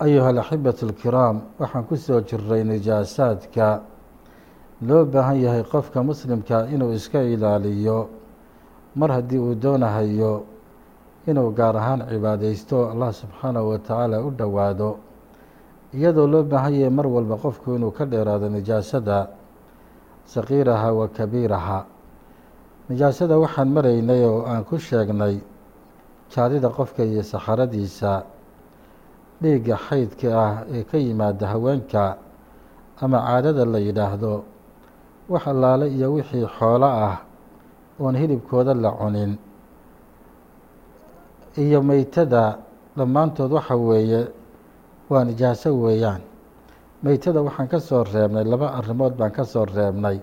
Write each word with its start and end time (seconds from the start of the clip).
ayuha 0.00 0.28
alaxibatu 0.28 0.86
alkiraam 0.88 1.36
waxaan 1.58 1.84
ku 1.88 1.96
soo 1.96 2.20
jiray 2.20 2.62
nijaasaadka 2.64 3.80
loo 4.88 5.04
baahan 5.04 5.38
yahay 5.40 5.62
qofka 5.64 6.02
muslimka 6.02 6.66
inuu 6.74 6.92
iska 6.92 7.22
ilaaliyo 7.22 8.08
mar 8.96 9.10
haddii 9.16 9.38
uu 9.40 9.54
doonahayo 9.54 10.44
inuu 11.26 11.50
gaar 11.56 11.76
ahaan 11.76 12.00
cibaadeysto 12.10 12.90
allah 12.92 13.10
subxaanahu 13.12 13.68
wa 13.72 13.78
tacaala 13.78 14.16
u 14.20 14.30
dhowaado 14.30 14.90
iyadoo 15.96 16.26
loo 16.28 16.42
baahan 16.44 16.74
yahay 16.74 16.90
mar 16.92 17.06
walba 17.06 17.36
qofku 17.40 17.74
inuu 17.76 17.90
ka 17.90 18.04
dheeraado 18.04 18.48
nijaasada 18.52 19.28
saqiiraha 20.28 20.92
wa 20.92 21.08
kabiiraha 21.08 21.80
nijaasada 22.88 23.38
waxaan 23.38 23.68
maraynay 23.72 24.24
oo 24.28 24.44
aan 24.44 24.64
ku 24.68 24.76
sheegnay 24.78 25.40
jaadida 26.32 26.68
qofka 26.68 27.00
iyo 27.04 27.22
saxaradiisa 27.22 28.22
dhiigga 29.42 29.76
xaydka 29.86 30.28
ah 30.44 30.54
ee 30.74 30.82
ka 30.90 30.96
yimaada 30.98 31.46
haweenka 31.52 32.16
ama 33.02 33.18
caadada 33.26 33.64
la 33.64 33.78
yidhaahdo 33.78 34.44
wax 35.28 35.44
allaale 35.52 35.86
iyo 35.96 36.08
wixii 36.14 36.46
xoolo 36.58 36.86
ah 36.86 37.16
oon 38.00 38.14
hilibkooda 38.16 38.74
la 38.74 38.90
cunin 38.98 39.32
iyo 41.56 41.82
meytada 41.82 42.58
dhammaantood 42.96 43.52
waxa 43.52 43.76
weeye 43.76 44.28
waa 45.10 45.24
nijaaso 45.24 45.70
weeyaan. 45.82 46.20
Meytada 47.02 47.40
waxaan 47.42 47.68
ka 47.68 47.78
soo 47.80 48.04
reebnay 48.04 48.44
laba 48.44 48.68
arrimood 48.78 49.14
baan 49.16 49.30
ka 49.32 49.44
soo 49.44 49.64
reebnay. 49.64 50.18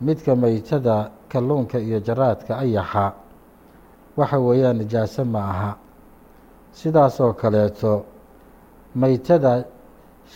Midka 0.00 0.34
meytada 0.36 1.10
kalluunka 1.28 1.78
iyo 1.78 2.00
jaraadka 2.00 2.58
ayaxa 2.64 3.12
waxa 4.16 4.38
weeyaan 4.40 4.76
nijaaso 4.78 5.24
ma 5.24 5.40
aha 5.52 5.70
sidaasoo 6.78 7.32
kaleeto 7.40 7.92
meytada 9.00 9.52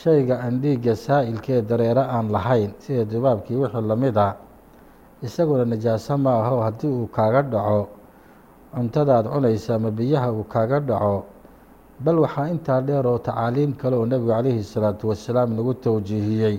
shayga 0.01 0.35
aan 0.45 0.61
dhiigga 0.63 0.95
saa'ilka 0.97 1.53
ee 1.59 1.63
dareero 1.71 2.01
aan 2.17 2.27
lahayn 2.35 2.71
sida 2.85 3.05
dubaabkii 3.05 3.57
wixii 3.63 3.87
la 3.91 3.97
mid 3.97 4.17
a 4.17 4.29
isaguna 5.27 5.65
najaaso 5.73 6.15
ma 6.25 6.33
aho 6.45 6.57
haddii 6.67 6.89
uu 6.99 7.07
kaaga 7.17 7.43
dhaco 7.53 7.81
cuntadaad 8.75 9.25
cunaysa 9.33 9.75
ama 9.75 9.91
biyaha 9.91 10.29
uu 10.33 10.45
kaaga 10.53 10.79
dhaco 10.81 11.25
bal 12.05 12.19
waxaa 12.25 12.49
intaa 12.55 12.81
dheer 12.81 13.07
oo 13.07 13.19
tacaaliim 13.19 13.73
kale 13.81 13.97
oo 13.97 14.07
nebigu 14.07 14.31
calayhi 14.33 14.63
salaatu 14.65 15.09
wasalaam 15.11 15.51
nagu 15.57 15.75
towjiihiyey 15.75 16.57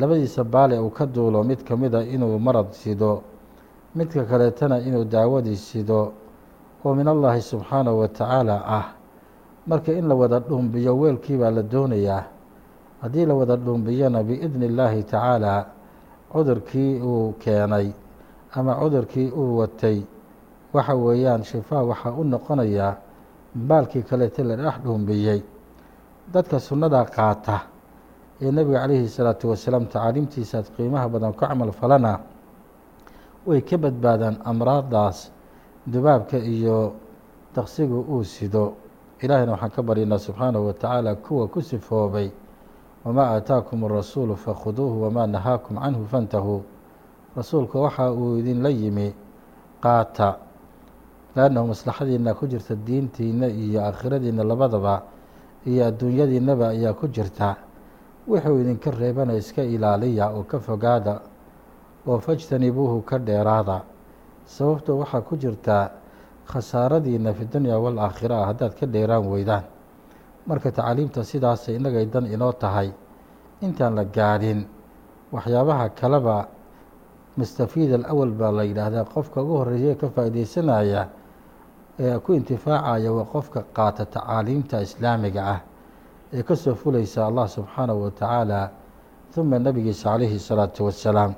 labadiisa 0.00 0.44
baale 0.44 0.76
uu 0.78 0.90
ka 0.90 1.06
duulo 1.06 1.44
mid 1.44 1.60
ka 1.64 1.76
mid 1.76 1.94
a 1.94 2.02
inuu 2.14 2.36
marad 2.38 2.68
sido 2.72 3.22
midka 3.96 4.24
kaleetana 4.24 4.76
inuu 4.88 5.04
daawadii 5.04 5.56
sido 5.56 6.12
oo 6.84 6.94
min 6.94 7.08
allaahi 7.08 7.40
subxaanahu 7.42 7.98
wa 8.02 8.08
tacaala 8.08 8.56
ah. 8.66 8.86
Marka 9.66 9.92
in 9.92 10.08
la 10.08 10.14
wada 10.14 10.40
dhuumbiyo 10.40 10.98
weelkii 10.98 11.36
baa 11.38 11.50
la 11.50 11.62
doonayaa. 11.62 12.24
Haddii 13.02 13.26
la 13.26 13.34
wada 13.34 13.56
dhuumbiyana 13.56 14.22
biidni 14.22 14.66
illaahi 14.66 15.02
tacaala 15.04 15.66
cudurkii 16.32 17.00
uu 17.00 17.32
keenay 17.38 17.92
ama 18.54 18.74
cudurkii 18.74 19.30
uu 19.30 19.58
watay 19.58 20.02
waxa 20.74 20.94
weeyaan 20.94 21.44
shifaa 21.44 21.82
waxaa 21.82 22.10
u 22.18 22.24
noqonayaa 22.24 22.96
baalkii 23.54 24.02
kaleete 24.02 24.42
la 24.44 24.56
dhex 24.56 24.74
dhuumbiyey. 24.84 25.42
Dadka 26.32 26.58
sunnada 26.60 27.04
qaata 27.04 27.60
ee 28.42 28.50
nebiga 28.50 28.80
calayhi 28.82 29.08
salaatu 29.08 29.50
wasalaam 29.50 29.86
tacaaliimtiisaad 29.86 30.66
qiimaha 30.76 31.08
badan 31.08 31.32
ku 31.32 31.46
camal 31.46 31.70
falana 31.72 32.18
way 33.46 33.60
ka 33.62 33.76
badbaadaan 33.78 34.36
amraadaas 34.44 35.30
dubaabka 35.86 36.38
iyo 36.38 36.92
daqsigu 37.54 38.00
uu 38.08 38.24
sido 38.24 38.74
ilaahayna 39.22 39.52
waxaan 39.52 39.70
ka 39.70 39.82
baryanaa 39.82 40.18
subxaanahu 40.18 40.66
wa 40.66 40.72
tacaala 40.74 41.14
kuwa 41.14 41.48
ku 41.48 41.62
sifoobay 41.62 42.30
wamaa 43.04 43.34
aataakum 43.38 43.84
arasuulu 43.84 44.36
fakhuduuhu 44.36 45.02
wamaa 45.02 45.26
nahaakum 45.26 45.78
canhu 45.78 46.06
fantahuu 46.06 46.62
rasuulka 47.36 47.78
waxa 47.78 48.12
uu 48.12 48.38
idinla 48.38 48.68
yimi 48.70 49.14
qaata 49.82 50.38
leannahu 51.36 51.66
maslaxadiina 51.74 52.34
ku 52.34 52.46
jirta 52.46 52.74
diintiina 52.74 53.46
iyo 53.48 53.82
aakhiradiina 53.82 54.44
labadaba 54.44 55.02
iyo 55.66 55.86
adduunyadiinaba 55.86 56.68
ayaa 56.68 56.92
ku 56.94 57.08
jirta. 57.08 57.56
Wuxuu 58.28 58.60
idinka 58.60 58.90
reebana 58.90 59.34
iska 59.34 59.62
ilaaliya 59.62 60.30
oo 60.30 60.42
ka 60.46 60.58
fogaada 60.60 61.20
oo 62.06 62.18
fajtanibuuhu 62.18 63.02
ka 63.02 63.18
dheeraada 63.18 63.82
sababto 64.46 64.98
waxaa 64.98 65.20
ku 65.20 65.36
jirtaa 65.36 65.90
khasaaradiina 66.46 67.32
fi 67.34 67.44
dunya 67.44 67.78
waalaakhira 67.78 68.46
haddaad 68.46 68.72
ka 68.78 68.86
dheeraan 68.86 69.24
weydaan. 69.30 69.64
Marka 70.46 70.70
tacaaliimta 70.72 71.24
sidaasay 71.24 71.76
innagay 71.78 72.06
dan 72.10 72.26
inoo 72.26 72.52
tahay 72.52 72.90
intaan 73.62 73.94
la 73.94 74.04
gaadhin 74.04 74.66
waxyaabaha 75.32 75.88
kaleba 75.94 76.48
mustafiid 77.36 77.92
alawal 77.94 78.30
baa 78.34 78.50
la 78.52 78.62
yidhaahdaa 78.66 79.04
qofka 79.14 79.42
ugu 79.42 79.54
horreeya 79.62 79.94
ka 79.94 80.08
faa'iideysanaya 80.10 81.08
ee 81.98 82.18
ku 82.18 82.32
intifaacaya 82.34 83.12
waa 83.12 83.24
qofka 83.24 83.62
qaata 83.72 84.04
tacaaliimta 84.04 84.82
islaamiga 84.82 85.42
ah 85.54 85.60
ee 86.34 86.42
ka 86.42 86.56
soo 86.56 86.74
fulaysa 86.74 87.26
allah 87.30 87.46
subxaanahu 87.48 88.02
wa 88.04 88.10
tacaala 88.10 88.70
huma 89.36 89.58
nebigiisa 89.58 90.10
calayhi 90.10 90.38
salaatu 90.38 90.84
wassalaam 90.90 91.32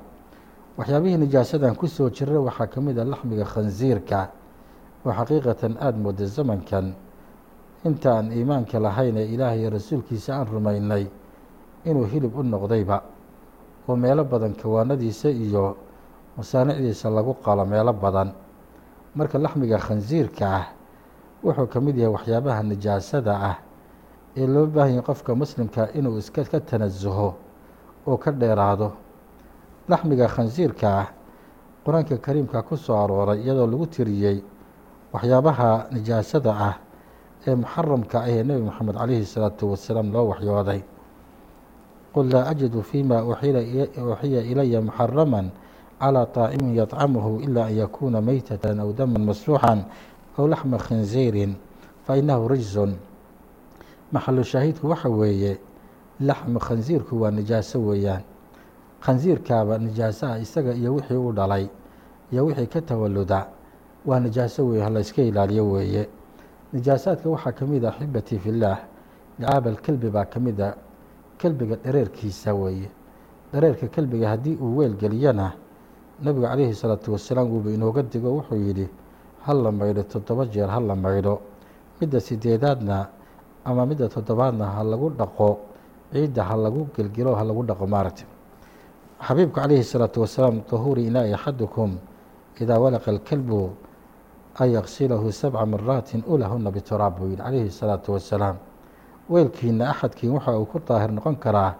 waxyaabihii 0.77 1.17
nijaasadan 1.23 1.75
ku 1.79 1.87
soo 1.87 2.09
jira 2.09 2.39
waxaa 2.39 2.67
ka 2.67 2.81
mid 2.81 2.97
a 2.99 3.03
laxmiga 3.05 3.45
khansiirka 3.45 4.19
oo 5.05 5.11
xaqiiqatan 5.13 5.73
aada 5.79 5.97
mooda 5.97 6.25
zamankan. 6.25 6.93
Inta 7.85 8.09
aan 8.17 8.31
iimaanka 8.31 8.79
lahayn 8.79 9.17
ee 9.17 9.27
ilaahay 9.33 9.59
iyo 9.61 9.69
rasuulkiisa 9.69 10.35
aan 10.35 10.47
rumaynay 10.47 11.05
inuu 11.85 12.05
hilib 12.11 12.35
u 12.35 12.43
noqdayba 12.43 12.97
oo 13.87 13.95
meelo 13.95 14.23
badan 14.25 14.53
kawaanadiisa 14.55 15.29
iyo 15.29 15.77
masaanicdiisa 16.37 17.09
lagu 17.09 17.33
qalo 17.45 17.65
meelo 17.65 17.93
badan. 17.93 18.33
Marka 19.15 19.37
laxmiga 19.39 19.77
khansiirka 19.79 20.45
ah 20.59 20.65
wuxuu 21.43 21.67
ka 21.67 21.79
mid 21.79 21.95
yahay 21.97 22.13
waxyaabaha 22.15 22.61
nijaasada 22.63 23.33
ah 23.49 23.57
ee 24.35 24.47
loo 24.47 24.65
baahanya 24.65 25.01
qofka 25.01 25.31
muslimka 25.35 25.87
inuu 25.95 26.17
iska 26.19 26.43
ka 26.43 26.59
tanasuho 26.59 27.33
oo 28.07 28.17
ka 28.17 28.31
dheeraado 28.31 28.91
laxmiga 29.88 30.26
khansiirka 30.28 30.86
ah 30.88 31.06
qur-aanka 31.84 32.16
kariimka 32.18 32.62
ku 32.62 32.76
soo 32.76 32.96
arooray 32.96 33.40
iyadoo 33.42 33.66
lagu 33.66 33.86
tiriyey 33.86 34.42
waxyaabaha 35.12 35.86
nijaasada 35.92 36.52
ah 36.54 36.74
ee 37.46 37.54
muxaramka 37.54 38.20
ah 38.20 38.28
ee 38.30 38.42
nebi 38.44 38.62
moxamed 38.68 38.94
calayhi 38.96 39.24
salaatu 39.26 39.70
wasalaam 39.72 40.12
loo 40.12 40.28
waxyooday 40.30 40.80
qul 42.14 42.26
laa 42.32 42.50
ajidu 42.50 42.82
fima 42.82 43.22
uxiya 43.24 44.42
ilaya 44.42 44.80
muxaraman 44.82 45.50
calىa 46.00 46.24
طaacimin 46.32 46.72
yطcamuhu 46.80 47.40
ila 47.44 47.68
an 47.68 47.74
yakuuna 47.76 48.20
meytatan 48.24 48.80
aw 48.80 48.88
daman 48.92 49.20
masfuuxan 49.24 49.84
aw 50.38 50.44
laxma 50.48 50.78
khinziirin 50.80 51.54
fainahu 52.08 52.48
rijsun 52.48 52.96
maxalu 54.12 54.40
shaahidku 54.44 54.88
waxa 54.88 55.08
weeye 55.12 55.58
laxmu 56.20 56.58
khansiirku 56.58 57.20
waa 57.20 57.30
nijaaso 57.30 57.78
weeyaan 57.84 58.24
khansiirkaaba 59.05 59.77
nijaaso 59.77 60.25
ah 60.27 60.39
isaga 60.41 60.73
iyo 60.73 60.93
wixii 60.95 61.15
u 61.17 61.31
dhalay 61.31 61.65
iyo 62.31 62.45
wixii 62.45 62.67
ka 62.67 62.81
tawaluda 62.81 63.47
waa 64.05 64.19
nijaaso 64.19 64.65
weeye 64.67 64.83
halayska 64.83 65.21
ilaaliyo 65.21 65.71
weeye. 65.71 66.09
Nijaasaadka 66.73 67.29
waxaa 67.29 67.51
ka 67.51 67.65
mid 67.65 67.85
a 67.85 67.89
axibati 67.89 68.39
fillaah 68.39 68.79
licaabal 69.39 69.77
kelbi 69.81 70.09
baa 70.09 70.25
ka 70.25 70.39
mid 70.39 70.59
a 70.61 70.73
kelbiga 71.37 71.75
dhareerkiisa 71.75 72.53
weeye. 72.53 72.89
Dhareerka 73.53 73.87
kelbiga 73.87 74.29
haddii 74.29 74.55
uu 74.57 74.77
weel 74.77 74.95
geliyana 74.97 75.53
nebigu 76.23 76.47
calayhi 76.47 76.73
salaatu 76.73 77.11
wasalaam 77.13 77.49
wuuba 77.51 77.69
inooga 77.71 78.01
digo 78.03 78.29
wuxuu 78.37 78.55
yidhi 78.57 78.89
hal 79.45 79.61
la 79.63 79.71
maydho 79.71 80.03
toddoba 80.03 80.45
jeer 80.45 80.69
hal 80.69 80.83
la 80.87 80.95
maydho. 80.95 81.39
Midda 82.01 82.19
sideedaadna 82.19 83.07
ama 83.65 83.85
midda 83.85 84.09
toddobaadna 84.09 84.65
ha 84.65 84.83
lagu 84.83 85.09
dhaqo 85.09 85.59
ciidda 86.11 86.43
ha 86.43 86.55
lagu 86.57 86.87
gelgelo 86.95 87.35
ha 87.35 87.43
lagu 87.43 87.63
dhaqo 87.63 87.87
maaragtay 87.87 88.25
xabiibku 89.21 89.55
calayhi 89.55 89.83
salaatu 89.83 90.21
wasalaam 90.21 90.61
tahuuri 90.67 91.07
inaa'i 91.07 91.33
axadukum 91.33 91.97
idaa 92.59 92.79
walaqa 92.79 93.11
alkalbu 93.11 93.71
an 94.59 94.67
yaqsilahu 94.69 95.31
sabca 95.31 95.65
maraatin 95.65 96.23
ulahuna 96.27 96.71
bituraab 96.71 97.17
buu 97.19 97.27
yihi 97.31 97.37
calayhi 97.39 97.71
salaatu 97.71 98.11
wasalaam. 98.13 98.57
Weelkiina 99.29 99.89
axadkiin 99.91 100.31
waxa 100.35 100.59
uu 100.59 100.65
ku 100.65 100.79
daahir 100.79 101.11
noqon 101.11 101.35
karaa 101.39 101.75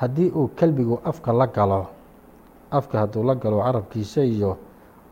haddii 0.00 0.32
uu 0.32 0.48
kelbigu 0.56 1.00
afka 1.04 1.32
la 1.32 1.46
galo 1.46 1.86
afka 2.70 2.98
hadduu 3.04 3.22
la 3.24 3.34
galo 3.34 3.60
carabkiisa 3.62 4.24
iyo 4.24 4.56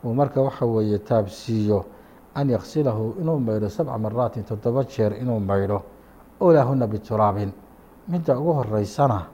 uu 0.04 0.14
marka 0.14 0.40
waxa 0.40 0.66
weeye 0.66 0.98
taabsiiyo 0.98 1.84
an 2.34 2.48
yaksilahu 2.50 3.14
inuu 3.20 3.38
maydho 3.38 3.68
sabca 3.68 3.98
maraatin 3.98 4.44
toddoba 4.44 4.84
jeer 4.84 5.12
inuu 5.20 5.40
maydho 5.40 5.82
olaahuna 6.40 6.86
bituraabin. 6.86 7.52
Midda 8.08 8.38
ugu 8.40 8.52
horeysana 8.52 9.26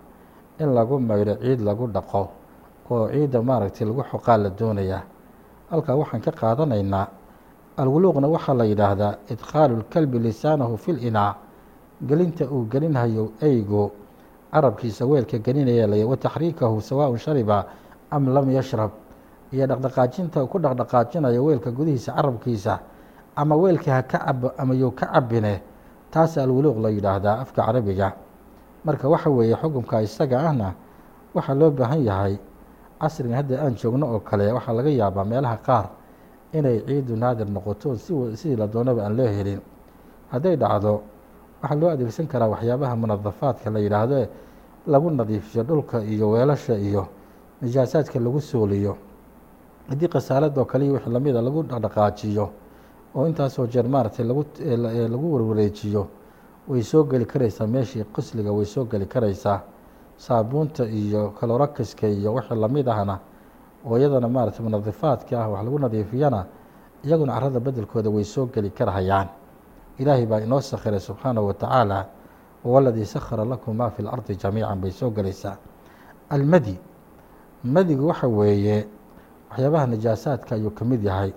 in 0.58 0.74
lagu 0.74 0.98
maydho 1.00 1.34
ciid 1.42 1.60
lagu 1.60 1.86
dhaqo 1.86 2.28
oo 2.90 3.08
ciidda 3.10 3.42
maaragtay 3.42 3.86
lagu 3.86 4.02
xoqaa 4.10 4.36
la 4.38 4.50
doonayaa. 4.50 5.02
Halkaa 5.70 5.96
waxaan 5.96 6.20
ka 6.22 6.32
qaadanaynaa 6.32 7.06
alwuluuqna 7.76 8.28
waxaa 8.28 8.54
la 8.54 8.64
yidhaahdaa 8.64 9.14
idkhaalu 9.32 9.76
lkalbi 9.82 10.18
lisaanahu 10.18 10.76
fi 10.76 10.92
linaa 10.92 11.34
gelinta 12.06 12.44
uu 12.46 12.66
gelinhayo 12.70 13.32
eygu. 13.42 13.90
Carabkiisa 14.52 15.06
weelka 15.06 15.38
gelinaya 15.38 16.06
wa 16.06 16.16
taxriikahu 16.16 16.80
sawaaun 16.80 17.18
shariba 17.18 17.66
am 18.10 18.28
lam 18.34 18.50
yashrab. 18.50 18.90
Iyo 19.52 19.66
dhaqdhaqaajinta 19.66 20.46
ku 20.46 20.58
dhaqdhaqaajinayo 20.58 21.44
weelka 21.44 21.70
gudihiisa 21.70 22.12
carabkiisa 22.14 22.78
ama 23.36 23.56
weelka 23.56 23.90
ha 23.92 24.02
ka 24.02 24.18
cabo 24.18 24.52
ama 24.58 24.74
you 24.74 24.90
ka 24.94 25.06
cabine 25.06 25.60
taas 26.10 26.38
alwuluuq 26.38 26.78
la 26.78 26.90
yidhaahdaa 26.90 27.40
afka 27.42 27.66
carabiga 27.66 28.14
marka 28.84 29.08
waxa 29.08 29.30
weeye 29.30 29.56
xukunka 29.56 30.02
isaga 30.02 30.38
ahna 30.48 30.74
waxaa 31.34 31.54
loo 31.54 31.70
baahan 31.70 32.02
yahay 32.04 32.38
casriga 33.00 33.36
hadda 33.36 33.60
aan 33.62 33.74
joogno 33.76 34.06
oo 34.14 34.20
kale 34.20 34.52
waxaa 34.52 34.72
laga 34.72 34.90
yaabaa 34.90 35.24
meelaha 35.24 35.56
qaar 35.66 35.86
inay 36.52 36.78
ciidu 36.86 37.16
naadir 37.16 37.48
noqoto 37.50 37.96
sidii 37.96 38.56
la 38.56 38.66
doonaba 38.66 39.02
aan 39.04 39.16
loo 39.16 39.26
helin. 39.26 39.60
Hadday 40.32 40.56
dhacdo 40.56 41.02
waxaa 41.62 41.76
loo 41.80 41.88
adeegsan 41.90 42.26
karaa 42.26 42.48
waxyaabaha 42.48 42.96
munadafaadka 42.96 43.70
la 43.70 43.78
yidhaahdo 43.80 44.26
lagu 44.86 45.10
nadiifiyo 45.10 45.62
dhulka 45.64 46.02
iyo 46.04 46.30
weelasha 46.30 46.74
iyo 46.78 47.06
najaasaadka 47.62 48.20
lagu 48.20 48.40
sooliyo. 48.40 48.96
Haddii 49.88 50.08
khasaaladoo 50.08 50.64
kale 50.64 50.84
iyo 50.84 50.94
wix 50.94 51.06
lamida 51.06 51.42
lagu 51.42 51.62
dhaqdhaqaajiyo 51.62 52.46
oo 53.16 53.26
intaasoo 53.28 53.66
jeer 53.66 53.88
maaragtay 53.88 54.24
lagu 54.26 54.44
lagu 55.12 55.26
warwareejiyo 55.34 56.06
way 56.68 56.82
soo 56.82 57.04
geli 57.04 57.26
karaysaa 57.26 57.66
meeshii 57.66 58.04
qusliga 58.14 58.52
way 58.52 58.64
soo 58.66 58.84
geli 58.84 59.06
karaysaa 59.06 59.60
saabuunta 60.16 60.84
iyo 60.88 61.30
kalorakaska 61.40 62.06
iyo 62.08 62.34
wixii 62.34 62.54
la 62.56 62.68
mid 62.68 62.88
ahna 62.88 63.18
oo 63.86 63.98
iyadana 63.98 64.28
maaragtay 64.28 64.64
munadifaadka 64.64 65.44
ah 65.44 65.48
wax 65.48 65.64
lagu 65.64 65.78
nadiifiyana 65.78 66.46
iyaguna 67.04 67.32
carada 67.34 67.60
bedelkooda 67.60 68.10
way 68.10 68.24
soo 68.24 68.46
geli 68.46 68.70
karhayaan 68.70 69.28
ilaahay 69.98 70.26
baa 70.26 70.40
inoo 70.40 70.60
sakhiray 70.60 71.00
subxaanahu 71.00 71.46
watacaala 71.46 72.06
waladii 72.64 73.04
sakhara 73.04 73.44
lakum 73.44 73.76
maa 73.76 73.90
fi 73.90 74.02
lardi 74.02 74.36
jamiican 74.36 74.80
bay 74.80 74.90
soo 74.90 75.10
gelaysaa 75.10 75.56
almadi 76.30 76.78
madigu 77.64 78.06
waxa 78.08 78.26
weeye 78.28 78.86
waxyaabaha 79.50 79.86
najaasaadka 79.86 80.54
ayuu 80.54 80.70
ka 80.70 80.84
mid 80.84 81.04
yahay. 81.04 81.32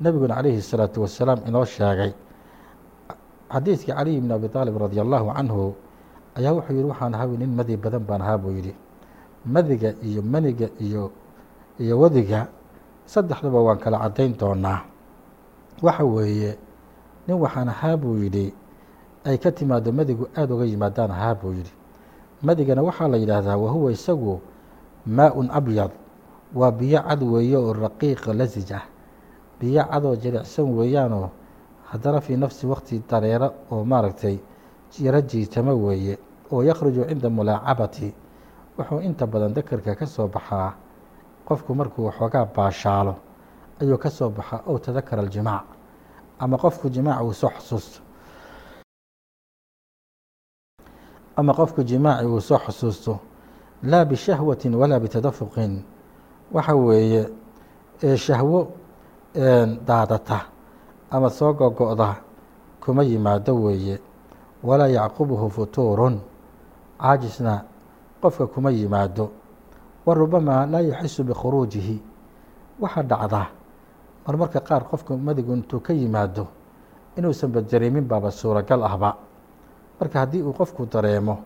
Nebiguna 0.00 0.34
calayhi 0.34 0.56
الsalaatu 0.58 1.02
wasalaam 1.02 1.38
inoo 1.46 1.64
sheegay 1.64 2.12
xadiidkii 3.52 3.92
caliy 3.92 4.20
bn 4.20 4.30
abi 4.32 4.48
aalib 4.54 4.76
radi 4.76 5.00
allahu 5.00 5.32
canhu 5.36 5.74
ayaa 6.36 6.52
wuxuu 6.52 6.74
yihi 6.76 6.88
waxaan 6.88 7.14
ahaa 7.14 7.26
nin 7.26 7.50
madi 7.56 7.76
badan 7.76 8.02
baan 8.04 8.20
ahaa 8.22 8.38
buu 8.38 8.52
yidhi. 8.52 8.74
Madiga 9.46 9.94
iyo 10.02 10.22
maniga 10.22 10.68
iyo 10.80 11.10
iyo 11.80 11.94
wadiga 12.00 12.48
saddexdaba 13.06 13.60
waan 13.60 13.78
kala 13.78 13.98
caddayn 13.98 14.36
doonaa. 14.36 14.84
Waxa 15.82 16.04
weeye 16.04 16.58
nin 17.26 17.36
waxaan 17.40 17.68
ahaa 17.68 17.96
buu 17.96 18.16
yidhi 18.20 18.52
ay 19.24 19.38
ka 19.38 19.50
timaado 19.50 19.92
madigu 19.92 20.28
aada 20.36 20.54
uga 20.54 20.64
yimaadaan 20.64 21.10
ahaa 21.10 21.34
buu 21.34 21.52
yidhi. 21.52 21.72
Madigana 22.42 22.82
waxaa 22.82 23.08
la 23.08 23.16
yidhaahdaa 23.16 23.56
wahuwa 23.56 23.92
isagu 23.92 24.40
maa-un 25.06 25.48
abyad 25.50 25.90
waa 26.54 26.70
biyo 26.70 27.00
cad 27.02 27.22
weeye 27.22 27.56
oo 27.56 27.72
raqiiqa 27.72 28.32
lasij 28.34 28.72
ah. 28.72 28.84
Biyo 29.60 29.82
cadoo 29.90 30.16
jilicsan 30.16 30.70
weeyaanoo 30.76 31.30
haddana 31.90 32.20
fii 32.20 32.36
nafsi 32.36 32.66
waqti 32.66 33.02
dareero 33.10 33.48
oo 33.70 33.84
maaragtay 33.84 34.36
yaro 35.04 35.20
jiitamo 35.20 35.72
weeye 35.84 36.18
oo 36.52 36.62
yakhruju 36.62 37.04
cinda 37.08 37.28
mulaacabati. 37.30 38.14
Wuxuu 38.78 39.00
inta 39.00 39.26
badan 39.26 39.54
dakarka 39.54 39.94
ka 39.94 40.06
soo 40.06 40.28
baxaa 40.28 40.72
qofku 41.48 41.74
markuu 41.74 42.04
waxoogaa 42.06 42.44
baashaalo 42.56 43.14
ayuu 43.80 43.98
ka 43.98 44.10
soo 44.10 44.30
baxaa 44.30 44.60
ow 44.66 44.78
tadakara 44.78 45.22
aljimaac 45.22 45.64
ama 46.38 46.56
qofku 46.58 46.88
jimaac 46.90 47.22
uu 47.24 47.32
soo 47.34 47.50
xusuusto. 47.50 48.00
Ama 51.36 51.52
qofku 51.54 51.82
jimaaci 51.82 52.26
uu 52.26 52.40
soo 52.40 52.58
xusuusto 52.58 53.18
laa 53.82 54.04
bishahwatin 54.04 54.74
walaa 54.74 55.00
bitadafuqin 55.00 55.82
waxa 56.52 56.74
weeye 56.74 57.22
shahwo 58.16 58.60
daadata 59.86 60.38
ama 61.10 61.30
soo 61.30 61.52
gogo-da 61.54 62.16
kuma 62.80 63.02
yimaado 63.04 63.54
weeye. 63.54 63.98
Walaa 64.62 64.88
yacqubuhu 64.88 65.50
futuurun. 65.50 66.20
Caajisna 67.00 67.64
qofka 68.20 68.46
kuma 68.46 68.70
yimaado. 68.70 69.30
Wa 70.06 70.14
rubamaa 70.14 70.66
laa 70.66 70.80
yuxisu 70.80 71.24
bikhuruujihi 71.24 72.02
waxaa 72.80 73.02
dhacda 73.02 73.46
marmarka 74.26 74.60
qaar 74.60 74.84
qofka 74.88 75.16
madigu 75.16 75.52
intuu 75.54 75.80
ka 75.80 75.92
yimaado 75.92 76.46
inuusanba 77.16 77.60
dareemin 77.60 78.04
baaba 78.04 78.30
suuragal 78.30 78.82
ahba. 78.84 79.16
Marka 80.00 80.18
haddii 80.20 80.42
uu 80.42 80.52
qofku 80.52 80.86
dareemo 80.86 81.38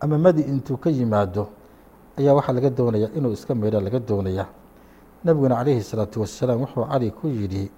ama 0.00 0.18
madi 0.18 0.42
intuu 0.42 0.76
ka 0.76 0.90
yimaado 0.90 1.48
ayaa 2.18 2.34
waxaa 2.34 2.52
laga 2.52 2.70
doonaya 2.70 3.08
inuu 3.14 3.32
iska 3.32 3.54
maydha 3.54 3.80
laga 3.80 3.98
doonaya. 3.98 4.46
Nebiguna 5.24 5.56
calayhi 5.56 5.78
الsalaatu 5.80 6.20
wasalaam 6.20 6.60
wuxuu 6.60 6.84
cali 6.86 7.10
ku 7.10 7.26
yidhi 7.28 7.70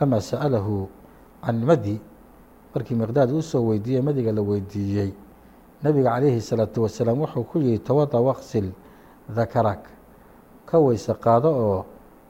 lamaa 0.00 0.20
sa'alahu 0.20 0.88
can 1.44 1.56
madi 1.64 2.00
markii 2.74 2.94
miqdaad 2.94 3.30
uu 3.30 3.42
soo 3.42 3.62
weydiiyey 3.70 4.02
madiga 4.02 4.32
la 4.32 4.42
weydiiyey 4.42 5.14
nebiga 5.82 6.10
calayhi 6.16 6.38
الsalaatu 6.40 6.82
wasalaam 6.82 7.20
wuxuu 7.20 7.44
ku 7.44 7.58
yihi 7.58 7.78
tawada 7.78 8.18
waqsil 8.18 8.72
dakarak 9.28 9.86
ka 10.66 10.78
weyse 10.80 11.12
qaado 11.14 11.50
oo 11.52 11.84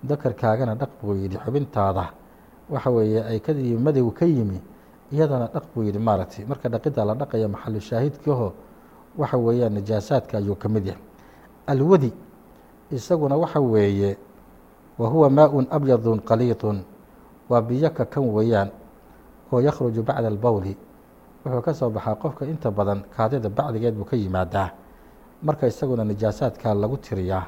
dakarkaagana 0.05 0.75
dhaq 0.75 0.91
buu 1.01 1.15
yidhi 1.17 1.39
xubintaada. 1.39 2.13
Waxa 2.69 2.91
weeye 2.91 3.25
ay 3.25 3.41
ka 3.41 3.53
madigu 3.55 4.11
ka 4.13 4.27
yimi 4.27 4.61
iyadana 5.13 5.49
dhaq 5.49 5.65
buu 5.75 5.83
yidhi 5.85 5.99
maaragtay 5.99 6.45
marka 6.45 6.69
dhaqidda 6.69 7.05
la 7.05 7.15
dhaqaya 7.15 7.49
maxalu 7.49 7.81
shaahidkiho 7.81 8.53
waxa 9.17 9.37
weeyaan 9.39 9.75
najaasaadka 9.75 10.39
ayuu 10.39 10.57
ka 10.57 10.69
mid 10.69 10.87
yahay. 10.87 11.03
Alwadi 11.67 12.13
isaguna 12.91 13.37
waxa 13.37 13.61
weeye 13.61 14.17
wa 14.99 15.09
huwa 15.09 15.31
maa-un 15.31 15.67
abyadun 15.71 16.21
qaliidun 16.21 16.85
waa 17.49 17.61
biyo 17.63 17.91
ka 17.91 18.05
kan 18.05 18.25
weeyaan 18.25 18.71
oo 19.53 19.61
yakhruju 19.61 20.03
bacda 20.03 20.29
albowli 20.29 20.77
wuxuu 21.45 21.63
ka 21.63 21.75
soo 21.75 21.91
baxaa 21.91 22.15
qofka 22.15 22.47
inta 22.47 22.71
badan 22.71 23.05
kaadida 23.17 23.49
bacdigeed 23.49 23.95
buu 23.95 24.05
ka 24.05 24.17
yimaadaa. 24.17 24.71
Marka 25.43 25.67
isaguna 25.67 26.05
najaasaadkaa 26.05 26.75
lagu 26.75 26.97
tiriyaa 26.97 27.47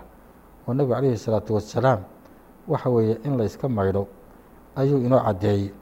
oo 0.69 0.75
nebigu 0.75 0.95
calayhi 0.95 1.17
salaatu 1.17 1.55
wasalaam 1.55 2.01
waxa 2.69 2.91
weeye 2.91 3.19
in 3.25 3.37
layska 3.39 3.69
maydho 3.69 4.07
ayuu 4.77 4.99
inoo 5.01 5.21
caddeeyey. 5.21 5.73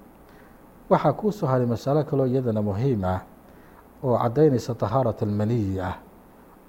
Waxaa 0.90 1.12
kuu 1.12 1.32
soo 1.32 1.46
haray 1.46 1.66
masalo 1.66 2.04
kaloo 2.04 2.26
iyadana 2.26 2.62
muhiim 2.62 3.04
ah 3.04 3.20
oo 4.04 4.18
caddaynaysa 4.18 4.74
tahaarat 4.74 5.22
almaniyi 5.22 5.80
ah 5.80 5.96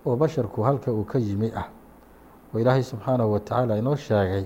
oo 0.05 0.15
basharku 0.15 0.63
halka 0.63 0.91
uu 0.91 1.03
ka 1.05 1.19
yimi 1.19 1.51
ah. 1.55 1.69
Oo 2.53 2.59
ilaahay 2.59 2.83
subxaanahu 2.83 3.31
wa 3.33 3.39
tacaala 3.39 3.77
inoo 3.77 3.95
sheegay 3.95 4.45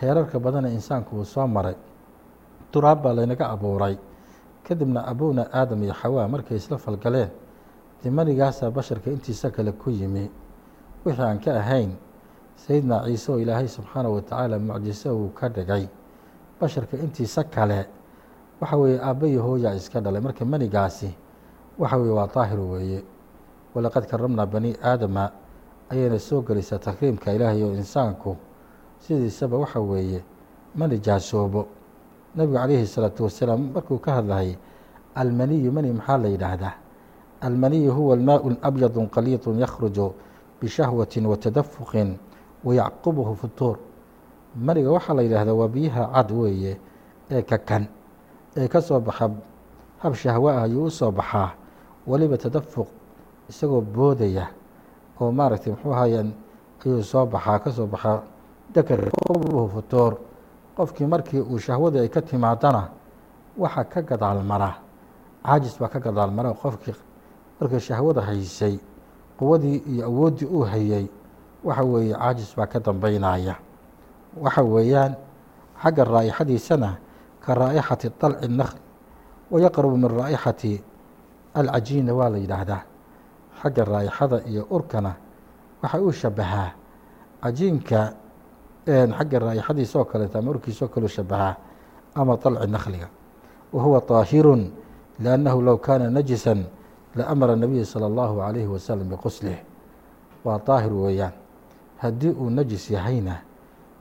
heerarka 0.00 0.38
badana 0.40 0.68
insaanku 0.70 1.16
uu 1.20 1.24
soo 1.24 1.46
maray 1.46 1.74
turaab 2.74 3.02
baa 3.02 3.14
laynaga 3.14 3.46
abuuray. 3.54 3.94
Kadibna 4.66 5.00
abowna 5.06 5.46
aadam 5.52 5.82
iyo 5.86 5.94
xawaa 5.94 6.26
markay 6.28 6.56
isla 6.56 6.78
falgaleen 6.78 7.30
dee 8.02 8.10
manigaasaa 8.10 8.70
basharka 8.70 9.10
intiisa 9.10 9.50
kale 9.54 9.72
ku 9.72 9.90
yimi. 9.90 10.26
Wixii 11.04 11.22
aan 11.22 11.38
ka 11.38 11.52
ahayn 11.60 11.90
sayidna 12.56 13.04
ciise 13.06 13.32
oo 13.32 13.38
ilaahay 13.38 13.68
subxaanahu 13.68 14.14
wa 14.14 14.22
tacaala 14.22 14.58
mucjiso 14.58 15.14
uu 15.16 15.28
ka 15.38 15.48
dhigay 15.48 15.86
basharka 16.60 16.96
intiisa 16.96 17.44
kale. 17.44 17.86
Waxa 18.60 18.76
weeye 18.76 18.98
aabba 19.00 19.26
iyo 19.26 19.42
hooyaa 19.42 19.74
iska 19.74 20.00
dhalay 20.00 20.20
marka 20.20 20.44
manigaasi. 20.44 21.14
Waxa 21.78 21.96
weye 21.96 22.12
waa 22.12 22.26
daahir 22.34 22.60
weeye. 22.60 23.04
Walaqad 23.74 24.06
karamnaa 24.06 24.46
bani 24.46 24.76
aadama 24.82 25.30
ayayna 25.90 26.18
soo 26.18 26.40
gelaysaa 26.42 26.78
takriimka 26.78 27.32
ilaahay 27.32 27.62
oo 27.62 27.74
insaanku. 27.74 28.36
Sidiisaba 29.00 29.58
waxa 29.58 29.80
weeye 29.80 30.24
ma 30.74 30.86
nijaasoobo 30.86 31.66
nebigu 32.36 32.54
calayhi 32.58 32.86
salaatu 32.86 33.24
wasalaam 33.24 33.70
markuu 33.74 33.98
ka 33.98 34.12
hadlayay 34.20 34.56
almaniyu 35.14 35.72
mani? 35.72 35.92
Maxaa 35.92 36.18
la 36.18 36.28
yidhaahdaa? 36.28 36.74
Almaniyu 37.40 37.92
huwa 37.92 38.14
almaau 38.16 38.56
abyadu 38.62 39.06
qaliidu 39.06 39.54
yakhruju 39.60 40.12
bishahwati 40.60 41.20
wa 41.20 41.36
tadafuqin 41.36 42.16
wayacqubuhu 42.64 43.36
futuur 43.36 43.76
maniga 44.56 44.90
waxaa 44.90 45.14
la 45.14 45.22
yidhaahdaa 45.22 45.52
waa 45.54 45.68
biyaha 45.68 46.02
cad 46.14 46.30
weeye 46.32 46.76
ee 47.30 47.42
kakan 47.42 47.86
ee 48.56 48.68
ka 48.68 48.80
soo 48.80 49.00
baxa 49.00 49.30
hab 49.98 50.14
shahwo 50.14 50.48
ah 50.48 50.62
ayuu 50.62 50.84
u 50.86 50.90
soo 50.90 51.10
baxaa 51.10 51.52
weliba 52.06 52.36
tadafuq 52.38 52.88
isagoo 53.48 53.80
boodaya 53.80 54.46
oo 55.20 55.32
maaragtay 55.32 55.72
muxuu 55.72 55.92
ahayeen 55.92 56.32
ayuu 56.86 57.02
soo 57.02 57.26
baxaa 57.26 57.58
ka 57.58 57.70
soo 57.72 57.86
baxaa 57.86 58.22
dakar 58.74 59.10
qubuhu 59.10 59.68
futuur 59.68 60.16
qofkii 60.76 61.06
markii 61.06 61.40
uu 61.40 61.58
shahwadii 61.58 61.98
ay 61.98 62.08
ka 62.08 62.22
timaadana 62.22 62.88
waxa 63.58 63.84
ka 63.84 64.02
gadaal 64.02 64.42
mara. 64.42 64.74
Caajis 65.44 65.78
baa 65.78 65.88
ka 65.88 65.98
gadaal 66.00 66.30
mara 66.30 66.52
qofkii 66.54 66.94
markii 67.60 67.80
shahwada 67.80 68.20
haysay 68.22 68.78
quwadii 69.38 69.76
iyo 69.86 70.06
awooddii 70.06 70.46
uu 70.46 70.62
hayay 70.64 71.06
waxa 71.64 71.82
weeye 71.84 72.14
caajis 72.14 72.56
baa 72.56 72.66
ka 72.66 72.80
dambeynaya 72.80 73.54
waxa 74.40 74.62
weeyaan 74.62 75.14
xagga 75.82 76.04
raa'ixadiisana 76.04 76.96
ka 77.44 77.54
raa'ixati 77.54 78.10
dalci 78.20 78.48
nakhl 78.48 78.78
wayaqrubu 79.50 79.96
min 79.96 80.10
raa'ixati 80.10 80.82
alcajiina 81.54 82.14
waa 82.14 82.28
la 82.28 82.38
yidhaahdaa. 82.38 82.82
Xagga 83.62 83.84
raa'ixada 83.84 84.42
iyo 84.50 84.66
urkana 84.70 85.14
waxa 85.82 86.00
uu 86.02 86.12
shabahaa 86.12 86.70
cajiinka 87.42 88.12
xagga 88.85 89.39
raa'ixadiisa 89.39 89.99
oo 89.99 90.05
kaleeto 90.05 90.39
ama 90.39 90.51
urkiisa 90.51 90.85
oo 90.85 90.91
kaleu 90.91 91.09
shabahaa 91.09 91.55
ama 92.15 92.37
dalci 92.37 92.67
nakhliga 92.67 93.07
wa 93.73 93.83
huwa 93.83 94.01
طaahirun 94.01 94.71
liannahu 95.19 95.61
low 95.61 95.77
kaana 95.77 96.09
najisan 96.09 96.65
laamara 97.15 97.55
nabiyu 97.55 97.85
salى 97.85 98.05
اllahu 98.07 98.41
عalayhi 98.41 98.67
wasalam 98.67 99.09
biquslih 99.09 99.57
waa 100.45 100.59
daahir 100.67 100.93
weeyaan 100.93 101.33
haddii 101.97 102.31
uu 102.33 102.49
najis 102.49 102.89
yahayna 102.91 103.41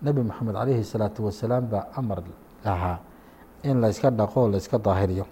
nebi 0.03 0.23
moxamed 0.23 0.55
calayhi 0.55 0.81
الsalaatu 0.81 1.25
wasalaam 1.27 1.67
baa 1.69 1.87
amar 1.97 2.23
lahaa 2.65 2.99
in 3.63 3.81
layska 3.81 4.11
dhaqo 4.11 4.49
layska 4.49 4.79
daahiriyo 4.79 5.27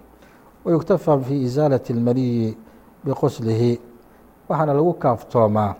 wayuktafaa 0.65 1.17
fii 1.19 1.43
isaalati 1.47 1.93
اlmaniyi 1.93 2.57
biquslihi 3.05 3.79
waxaana 4.49 4.73
lagu 4.73 4.93
kaaftoomaa 4.93 5.75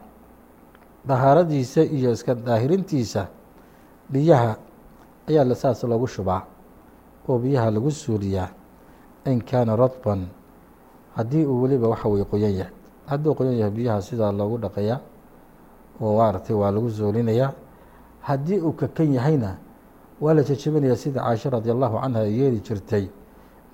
dahaaradiisa 1.07 1.81
iyo 1.83 2.11
iska 2.11 2.35
daahirintiisa 2.35 3.27
biyaha 4.10 4.56
ayaa 5.28 5.44
la 5.44 5.54
saas 5.54 5.82
loogu 5.84 6.06
shubaa 6.06 6.42
oo 7.28 7.38
biyaha 7.38 7.70
lagu 7.70 7.90
suuliyaa 7.90 8.48
in 9.26 9.42
kaana 9.42 9.76
radban 9.76 10.26
haddii 11.16 11.44
uu 11.46 11.62
weliba 11.62 11.88
waxa 11.88 12.08
weye 12.08 12.24
qoyan 12.24 12.50
yahay. 12.52 12.72
Hadduu 13.06 13.34
qoyan 13.34 13.54
yahay 13.58 13.70
biyaha 13.70 14.02
sidaa 14.02 14.32
loogu 14.32 14.58
dhaqayaa 14.58 15.00
oo 16.00 16.16
maaragtay 16.16 16.56
waa 16.56 16.70
lagu 16.70 16.90
suulinayaa 16.90 17.52
haddii 18.20 18.58
uu 18.60 18.72
kakan 18.72 19.14
yahayna 19.14 19.56
waa 20.20 20.34
la 20.34 20.42
jejebinayaa 20.42 20.96
sida 20.96 21.20
caaisha 21.22 21.50
radi 21.50 21.70
allahu 21.70 21.98
canha 22.00 22.20
ay 22.20 22.32
yeeli 22.40 22.60
jirtay 22.60 23.06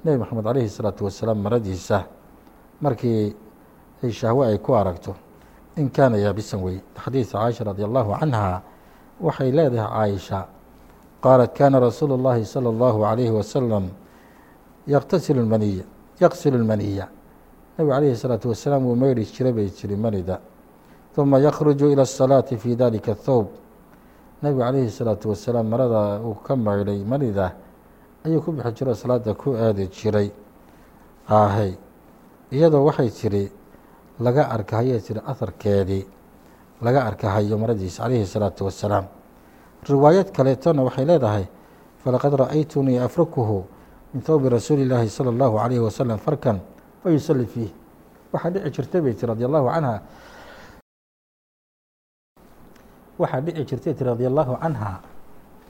nebi 0.04 0.18
moxamed 0.18 0.44
calayhi 0.44 0.66
الsalaatu 0.68 1.04
wasalaam 1.04 1.38
maradiisa. 1.42 2.04
Markii 2.80 3.34
shahwe 4.10 4.46
ay 4.46 4.58
ku 4.58 4.72
aragto 4.76 5.14
in 5.76 5.90
kaana 5.90 6.16
yaabisan 6.16 6.60
wey 6.62 6.80
xadiid 7.04 7.26
caaisha 7.32 7.64
radi 7.64 7.84
allahu 7.84 8.14
canha 8.20 8.62
waxay 9.21 9.51
leedahay 9.51 9.89
caaisha 9.89 10.47
qaalat 11.21 11.53
kana 11.55 11.79
rasuulu 11.79 12.13
اllahi 12.17 12.45
salى 12.45 12.69
اllahu 12.69 12.99
عalayhi 13.05 13.31
wasalam 13.31 13.89
yaqtasilu 14.87 15.45
maniya 15.45 15.85
yaqsilu 16.19 16.57
اlmaniya 16.61 17.07
nebigu 17.77 17.91
calayhi 17.93 18.13
الsalaatu 18.17 18.49
wasalaam 18.51 18.85
wuu 18.85 18.95
meydhi 18.95 19.25
jira 19.25 19.51
bay 19.51 19.69
jiri 19.69 19.95
manida 19.95 20.39
ثuma 21.15 21.39
yakruju 21.39 21.93
ilى 21.93 22.01
الsalaati 22.01 22.57
fi 22.57 22.75
dalika 22.75 23.11
الthawb 23.15 23.47
nebigu 24.43 24.61
calayhi 24.61 24.87
الsalaatu 24.91 25.29
wasalaam 25.29 25.65
marada 25.67 26.19
uu 26.21 26.35
ka 26.43 26.55
maydhay 26.55 26.99
manida 27.05 27.53
ayuu 28.25 28.41
ku 28.41 28.51
bixi 28.51 28.71
jiro 28.77 28.93
salaada 28.93 29.33
ku 29.33 29.55
aadi 29.55 29.87
jiray 29.87 30.31
ahay 31.27 31.73
iyadoo 32.51 32.85
waxay 32.87 33.09
tiri 33.09 33.51
laga 34.19 34.43
arkahayay 34.55 34.99
tiri 34.99 35.19
aharkeedii 35.31 36.05
laga 36.81 37.05
arkahayo 37.05 37.57
maradiisa 37.57 38.03
calayhi 38.03 38.23
الsalaatu 38.27 38.65
wasalaam 38.67 39.05
riwaayad 39.87 40.31
kaleetona 40.31 40.83
waxay 40.83 41.05
leedahay 41.05 41.45
falaqad 42.03 42.33
ra'aytunii 42.43 42.99
afrukuhu 42.99 43.65
min 44.13 44.21
thawbi 44.23 44.49
rasuuli 44.49 44.83
اllaahi 44.87 45.09
salى 45.09 45.29
اllahu 45.31 45.55
عalayhi 45.59 45.79
wasalam 45.83 46.17
farkan 46.19 46.59
fayusali 47.03 47.45
fiih 47.45 47.71
waxaa 48.33 48.49
dhici 48.51 48.69
jirtay 48.71 49.01
bay 49.01 49.13
tiri 49.13 49.27
radi 49.31 49.43
allahu 49.45 49.67
canha 49.71 49.95
waxaa 53.19 53.41
dhici 53.41 53.63
jirtay 53.65 53.93
tiri 53.93 54.09
radi 54.09 54.25
allahu 54.27 54.57
canha 54.61 54.99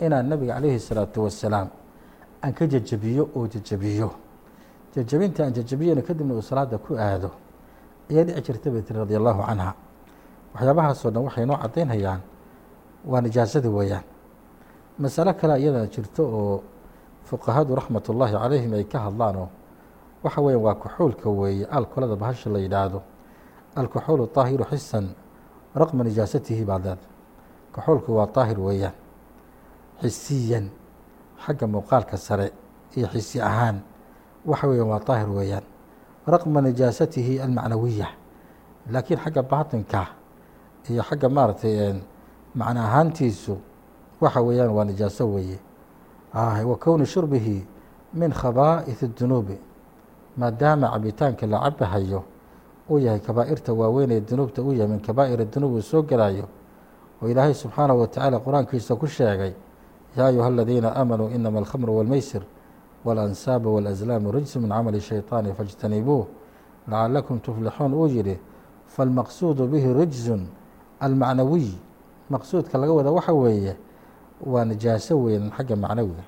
inaan 0.02 0.26
nabiga 0.30 0.54
calayhi 0.58 0.78
الsalaatu 0.82 1.24
wasalaam 1.30 1.68
aan 2.44 2.54
ka 2.54 2.66
jejebiyo 2.68 3.30
oo 3.36 3.48
jejebiyo 3.48 4.10
jejebinta 4.96 5.44
aan 5.46 5.54
jejebiyona 5.54 6.02
kadibna 6.02 6.34
uu 6.34 6.42
salaada 6.42 6.78
ku 6.78 6.96
aado 6.98 7.32
ayaa 8.10 8.24
dhici 8.24 8.42
jirta 8.42 8.68
bay 8.72 8.82
tiri 8.82 9.00
radi 9.00 9.16
allahu 9.16 9.42
canha 9.46 9.74
waxyaabahaasoo 10.54 11.10
dhan 11.12 11.24
waxay 11.28 11.46
noo 11.46 11.58
caddaynayaan 11.64 12.22
waa 13.06 13.22
nijaasada 13.22 13.70
weeyaan 13.70 14.04
masalo 15.00 15.34
kale 15.34 15.54
iyada 15.62 15.88
jirto 15.94 16.24
oo 16.24 16.64
fuqahadu 17.28 17.76
raxmat 17.76 18.10
ullaahi 18.10 18.34
calayhim 18.34 18.74
ay 18.74 18.84
ka 18.84 19.00
hadlaanoo 19.00 19.48
waxa 20.24 20.42
weya 20.42 20.58
waa 20.60 20.76
kuxuulka 20.76 21.30
weeye 21.30 21.66
alkolada 21.66 22.16
bahasha 22.16 22.50
la 22.50 22.60
yidhaahdo 22.60 23.02
alkuxuulu 23.76 24.28
طaahiru 24.28 24.64
xisan 24.72 25.06
raqma 25.76 26.04
nijaasatihi 26.04 26.66
baad 26.66 26.84
leeda 26.86 27.06
kuxuulku 27.74 28.10
waa 28.18 28.28
طaahir 28.28 28.60
weeyaan 28.60 28.94
xisiyan 30.02 30.70
xagga 31.46 31.68
muuqaalka 31.68 32.18
sare 32.18 32.52
iyo 32.98 33.08
xisi 33.14 33.42
ahaan 33.42 33.82
waxa 34.46 34.68
weeyaan 34.68 34.90
waa 34.94 35.00
طaahir 35.00 35.30
weeyaan 35.30 35.66
raqma 36.28 36.62
nijaasatihi 36.62 37.42
almacnawiya 37.42 38.08
laakiin 38.94 39.20
xagga 39.24 39.42
baatinka 39.44 40.02
iyo 40.90 41.04
xagga 41.04 41.30
maaragtay 41.30 41.94
macno 42.56 42.82
ahaantiisu 42.82 43.58
waxa 44.22 44.42
weeyaan 44.42 44.70
waa 44.70 44.84
nijaaso 44.86 45.28
weeye 45.34 45.60
wa 46.66 46.78
kowni 46.78 47.06
shurbihi 47.06 47.66
min 48.14 48.32
khabaa'iث 48.32 49.04
الdunuubi 49.04 49.58
maadaama 50.38 50.90
cabitaanka 50.92 51.48
la 51.48 51.60
cabahayo 51.60 52.24
uu 52.90 53.00
yahay 53.00 53.20
kabaa'irta 53.20 53.74
waaweyn 53.74 54.12
ee 54.12 54.22
dunuubta 54.22 54.62
uu 54.62 54.74
yahay 54.74 54.88
min 54.88 55.00
kabaa'ir 55.00 55.46
dunuub 55.50 55.74
uu 55.74 55.82
soo 55.82 56.02
gelayo 56.04 56.48
oo 57.22 57.28
ilaahay 57.30 57.54
subxaanahu 57.54 58.00
watacaala 58.00 58.40
qur-aankiisa 58.40 58.96
ku 58.96 59.08
sheegay 59.08 59.54
yaa 60.18 60.26
ayuha 60.28 60.48
aladiina 60.48 60.96
aamanuu 60.96 61.30
inama 61.30 61.60
alkhamru 61.60 61.98
wاlmeysir 61.98 62.42
wاlansaaba 63.06 63.70
wاlaslaamu 63.70 64.32
rijsu 64.32 64.60
min 64.60 64.70
camali 64.70 65.02
shayطaani 65.02 65.54
faاjtanibuuh 65.54 66.26
lacalakum 66.88 67.40
tuflixuun 67.40 67.94
uu 67.94 68.08
yihi 68.08 68.40
falmaqsuudu 68.88 69.68
bihi 69.68 69.94
rijsun 69.94 70.48
almacnawiy 71.00 71.72
maqsuudka 72.30 72.78
laga 72.78 72.94
wada 72.94 73.12
waxa 73.12 73.34
weeye 73.34 73.76
waa 74.46 74.66
nijaaso 74.66 75.16
weyn 75.24 75.52
xagga 75.52 75.76
macnawiga 75.76 76.24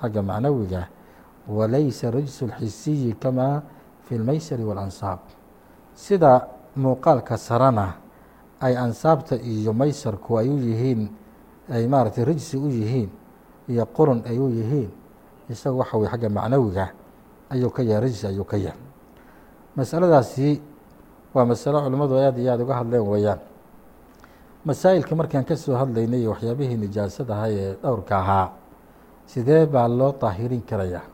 xagga 0.00 0.22
macnawiga 0.22 0.88
walaysa 1.48 2.10
rijsu 2.10 2.44
اlxisiyi 2.48 3.12
kamaa 3.22 3.62
fi 4.04 4.14
اlmeysari 4.16 4.64
wاlansaab 4.64 5.18
sida 5.94 6.48
muuqaalka 6.76 7.36
sarana 7.36 7.94
ay 8.60 8.76
ansaabta 8.76 9.36
iyo 9.36 9.72
meysarku 9.72 10.38
ay 10.38 10.48
u 10.48 10.56
yihiin 10.58 11.08
ay 11.72 11.86
maaragtay 11.88 12.24
rijsi 12.24 12.56
u 12.56 12.68
yihiin 12.68 13.10
iyo 13.68 13.84
qurun 13.96 14.22
ay 14.28 14.38
u 14.38 14.48
yihiin 14.48 14.90
isaga 15.48 15.76
waxa 15.76 15.96
weye 15.96 16.10
xagga 16.10 16.28
macnawiga 16.28 16.84
ayuu 17.50 17.70
ka 17.70 17.82
yahay 17.82 18.02
rijsi 18.08 18.26
ayuu 18.26 18.44
ka 18.44 18.56
yahay 18.56 18.80
masaladaasi 19.76 20.60
waa 21.34 21.44
masalo 21.44 21.80
culimmadu 21.84 22.14
aad 22.18 22.36
iyo 22.38 22.52
aada 22.52 22.64
uga 22.64 22.74
hadleen 22.74 23.04
weeyaan 23.08 23.38
masaa'ilka 24.65 25.15
markaan 25.15 25.45
ka 25.45 25.55
soo 25.55 25.75
hadlaynay 25.81 26.23
waxyaabihii 26.31 26.77
nijaasadaha 26.83 27.45
ee 27.51 27.73
dhowrka 27.83 28.15
ahaa 28.23 28.47
sidee 29.31 29.65
baa 29.65 29.87
loo 29.87 30.11
daahirin 30.21 30.61
karayaa? 30.69 31.05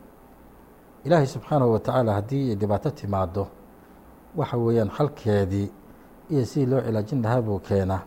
Ilaahay 1.04 1.26
subxaanahu 1.26 1.72
watacaala 1.72 2.12
haddii 2.18 2.50
ay 2.50 2.56
dhibaato 2.60 2.90
timaado 2.90 3.44
waxa 4.38 4.56
weeyaan 4.56 4.90
xalkeedii 4.96 5.66
iyo 6.30 6.44
sidii 6.50 6.66
loo 6.72 6.80
cilaajin 6.86 7.22
lahaa 7.22 7.42
buu 7.42 7.58
keenaa. 7.58 8.02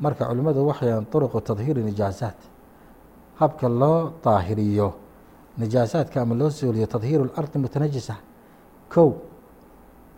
Marka 0.00 0.26
culimmadu 0.28 0.66
waxayaan 0.70 1.06
duruqu 1.12 1.40
tadhiiri 1.40 1.82
nijaasaat 1.82 2.38
habka 3.40 3.68
loo 3.68 4.12
daahiriyo 4.24 4.88
nijaasaadka 5.58 6.22
ama 6.22 6.34
loo 6.34 6.50
sooliyo 6.50 6.86
tadhiiru 6.86 7.24
اlardi 7.24 7.58
mutanajisa 7.58 8.14
kow 8.94 9.10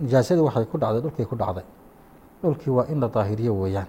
nijaasadii 0.00 0.44
waxay 0.48 0.64
ku 0.64 0.78
dhacday 0.78 1.00
dhulkii 1.04 1.24
ku 1.30 1.36
dhacday. 1.36 1.64
Dhulkii 2.42 2.70
waa 2.76 2.86
in 2.92 3.00
la 3.00 3.08
daahiriyo 3.08 3.52
weeyaan 3.60 3.86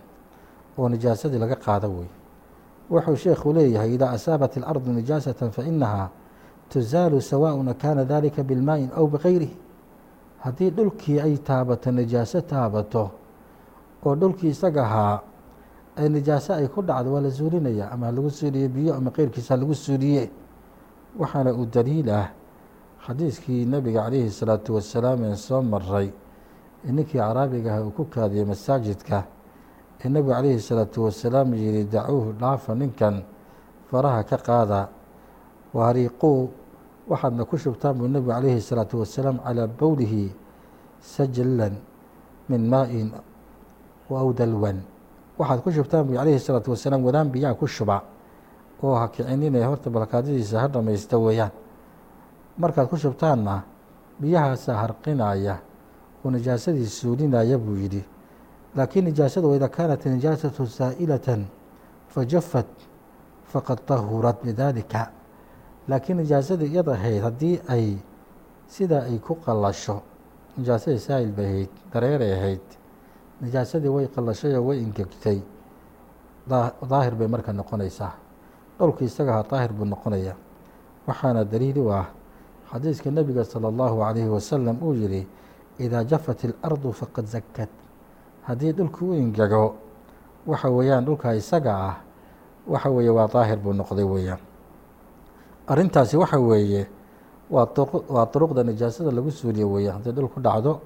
oo 0.79 0.89
nijaasadii 0.89 1.39
laga 1.39 1.57
qaado 1.57 1.89
wey 1.89 2.11
wuxuu 2.91 3.17
sheekhu 3.17 3.53
leeyahay 3.53 3.95
idaa 3.95 4.11
asaabat 4.11 4.57
اlardu 4.57 4.93
nijaasata 4.93 5.51
fainahaa 5.51 6.09
tuzaalu 6.69 7.21
sawaaء 7.21 7.75
kaana 7.83 8.05
dalika 8.05 8.43
bilmaaءin 8.43 8.91
aw 8.97 9.07
bikayrihi 9.07 9.57
haddii 10.39 10.71
dhulkii 10.71 11.21
ay 11.21 11.37
taabato 11.37 11.91
nijaaso 11.91 12.41
taabato 12.41 13.11
oo 14.05 14.15
dhulkii 14.17 14.49
isaga 14.49 14.83
ahaa 14.85 15.21
ee 15.99 16.09
nijaaso 16.09 16.55
ay 16.55 16.69
ku 16.69 16.83
dhacdo 16.83 17.13
waa 17.13 17.21
la 17.21 17.31
suulinaya 17.31 17.91
ama 17.91 18.07
halagu 18.07 18.31
suuliye 18.31 18.69
biyo 18.69 18.95
ama 18.95 19.11
keyrkiisa 19.11 19.55
halagu 19.55 19.75
suuliye 19.75 20.31
waxaana 21.19 21.53
u 21.55 21.67
daliil 21.67 22.11
ah 22.11 22.29
xadiiskii 23.07 23.65
nebiga 23.65 24.03
calayhi 24.05 24.27
الsalaatu 24.33 24.75
wasalaam 24.75 25.25
ee 25.25 25.37
soo 25.37 25.63
maray 25.63 26.11
ninkii 26.85 27.19
caraabiga 27.19 27.77
ah 27.77 27.85
uu 27.85 27.91
ku 27.91 28.05
kaadiyey 28.05 28.45
masaajidka 28.45 29.25
ee 30.04 30.10
nebigu 30.10 30.32
calayhi 30.34 30.60
salaatu 30.60 31.04
wasalaam 31.10 31.54
yihi 31.54 31.84
dacuuhu 31.90 32.34
dhaafa 32.40 32.76
ninkan 32.76 33.24
faraha 33.90 34.24
ka 34.24 34.38
qaada. 34.38 34.90
Wahariiquu 35.74 36.50
waxaadna 37.10 37.46
ku 37.46 37.58
shubtaan 37.58 37.98
buu 37.98 38.08
nebigu 38.08 38.32
calayhi 38.32 38.62
salaatu 38.62 39.00
wasalaam 39.02 39.40
calaa 39.44 39.68
bowlihi 39.68 40.32
sajlan 41.02 41.76
min 42.50 42.62
maa-in 42.70 43.12
aw 44.10 44.28
dalwan 44.34 44.82
waxaad 45.38 45.60
ku 45.64 45.70
shubtaan 45.72 46.06
buu 46.08 46.16
calayhi 46.16 46.40
salaatu 46.40 46.72
wasalaam 46.72 47.04
wadaan 47.04 47.28
biyaha 47.32 47.54
ku 47.56 47.68
shuba 47.68 48.04
oo 48.84 48.96
ha 48.96 49.08
kicinine 49.10 49.60
horta 49.66 49.90
balkaadadiisa 49.90 50.60
ha 50.62 50.68
dhamaysta 50.68 51.18
weeyaan. 51.18 51.52
Markaad 52.58 52.88
ku 52.90 52.98
shubtaanna 52.98 53.64
biyahaasaa 54.22 54.78
harqinaya 54.78 55.58
oo 56.26 56.30
nijaasadii 56.32 56.86
suulinaya 56.86 57.58
buu 57.58 57.76
yidhi 57.76 58.02
laakiin 58.77 59.05
nijaasada 59.05 59.47
waidaa 59.49 59.69
kaanat 59.69 60.05
nijaasatu 60.05 60.67
saa'ilatan 60.67 61.47
fajafat 62.09 62.69
faqad 63.53 63.79
tahurat 63.87 64.43
bidaalika 64.45 65.11
laakiin 65.89 66.17
nijaasadii 66.19 66.71
iyad 66.73 66.89
ahayd 66.89 67.23
haddii 67.23 67.61
ay 67.69 67.97
sidaa 68.69 69.03
ay 69.11 69.19
ku 69.19 69.35
qallasho 69.35 70.03
nijaasadii 70.57 70.99
saa'il 70.99 71.33
bay 71.33 71.47
ahayd 71.47 71.71
dareeray 71.93 72.33
ahayd 72.39 72.67
nijaasadii 73.41 73.89
way 73.89 74.07
qallashay 74.09 74.55
oo 74.57 74.65
way 74.69 74.79
ingegtay 74.83 75.41
daahir 76.91 77.15
bay 77.15 77.29
marka 77.29 77.53
noqonaysaa 77.53 78.13
dhowlkii 78.79 79.05
isaga 79.05 79.33
ahaa 79.33 79.51
daahir 79.51 79.73
buu 79.73 79.85
noqonaya 79.85 80.35
waxaana 81.07 81.45
daliil 81.45 81.79
u 81.79 81.91
ah 81.93 82.07
xadiiska 82.73 83.11
nebiga 83.11 83.45
salى 83.45 83.69
اllahu 83.69 84.03
عalayhi 84.03 84.29
wasalam 84.29 84.77
uu 84.83 84.95
yihi 84.95 85.27
idaa 85.79 86.05
jafat 86.05 86.45
اlardu 86.45 86.93
faqad 86.93 87.27
zakad 87.27 87.69
haddii 88.48 88.72
dhulku 88.74 89.06
u 89.12 89.14
ingego 89.14 89.76
waxa 90.48 90.70
weeyaan 90.70 91.06
dhulka 91.06 91.36
isaga 91.36 91.74
ah 91.90 91.96
waxa 92.68 92.90
weeye 92.90 93.10
waa 93.12 93.28
daahir 93.28 93.58
buu 93.60 93.74
noqday 93.74 94.04
weeyaan. 94.04 94.40
Arrintaasi 95.68 96.18
waxa 96.18 96.40
weeye 96.40 96.88
waa 97.52 97.68
waa 98.10 98.26
duruqda 98.34 98.64
nijaasada 98.64 99.12
lagu 99.12 99.32
suuliyo 99.32 99.68
weeyaan. 99.72 99.98
Haddii 100.00 100.12
dhul 100.16 100.28
ku 100.32 100.40
dhacdo 100.40 100.80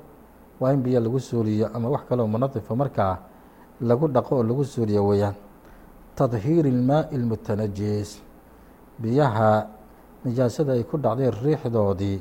waa 0.59 0.73
in 0.73 0.81
biyo 0.81 0.99
lagu 0.99 1.19
suuliyo 1.19 1.69
ama 1.73 1.89
wax 1.89 2.01
kaleo 2.09 2.27
munadifa 2.27 2.75
markaa 2.75 3.17
lagu 3.81 4.07
dhaqo 4.07 4.35
oo 4.37 4.43
lagu 4.43 4.63
suuliyo 4.65 5.05
weeyaan. 5.07 5.35
Tadhiiri 6.15 6.69
ilmaaءi 6.69 7.15
اlmutanajis 7.17 8.21
biyaha 9.01 9.67
nijaasada 10.25 10.73
ay 10.73 10.83
ku 10.83 10.97
dhacday 10.97 11.29
riixdoodii 11.31 12.17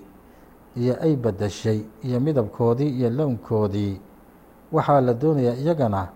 iyo 0.77 0.95
ay 1.03 1.17
badashay 1.17 1.81
iyo 2.05 2.21
midabkoodii 2.21 2.89
iyo 2.99 3.11
lownkoodii 3.11 4.01
waxaa 4.73 5.01
la 5.01 5.13
doonayaa 5.15 5.57
iyagana 5.63 6.09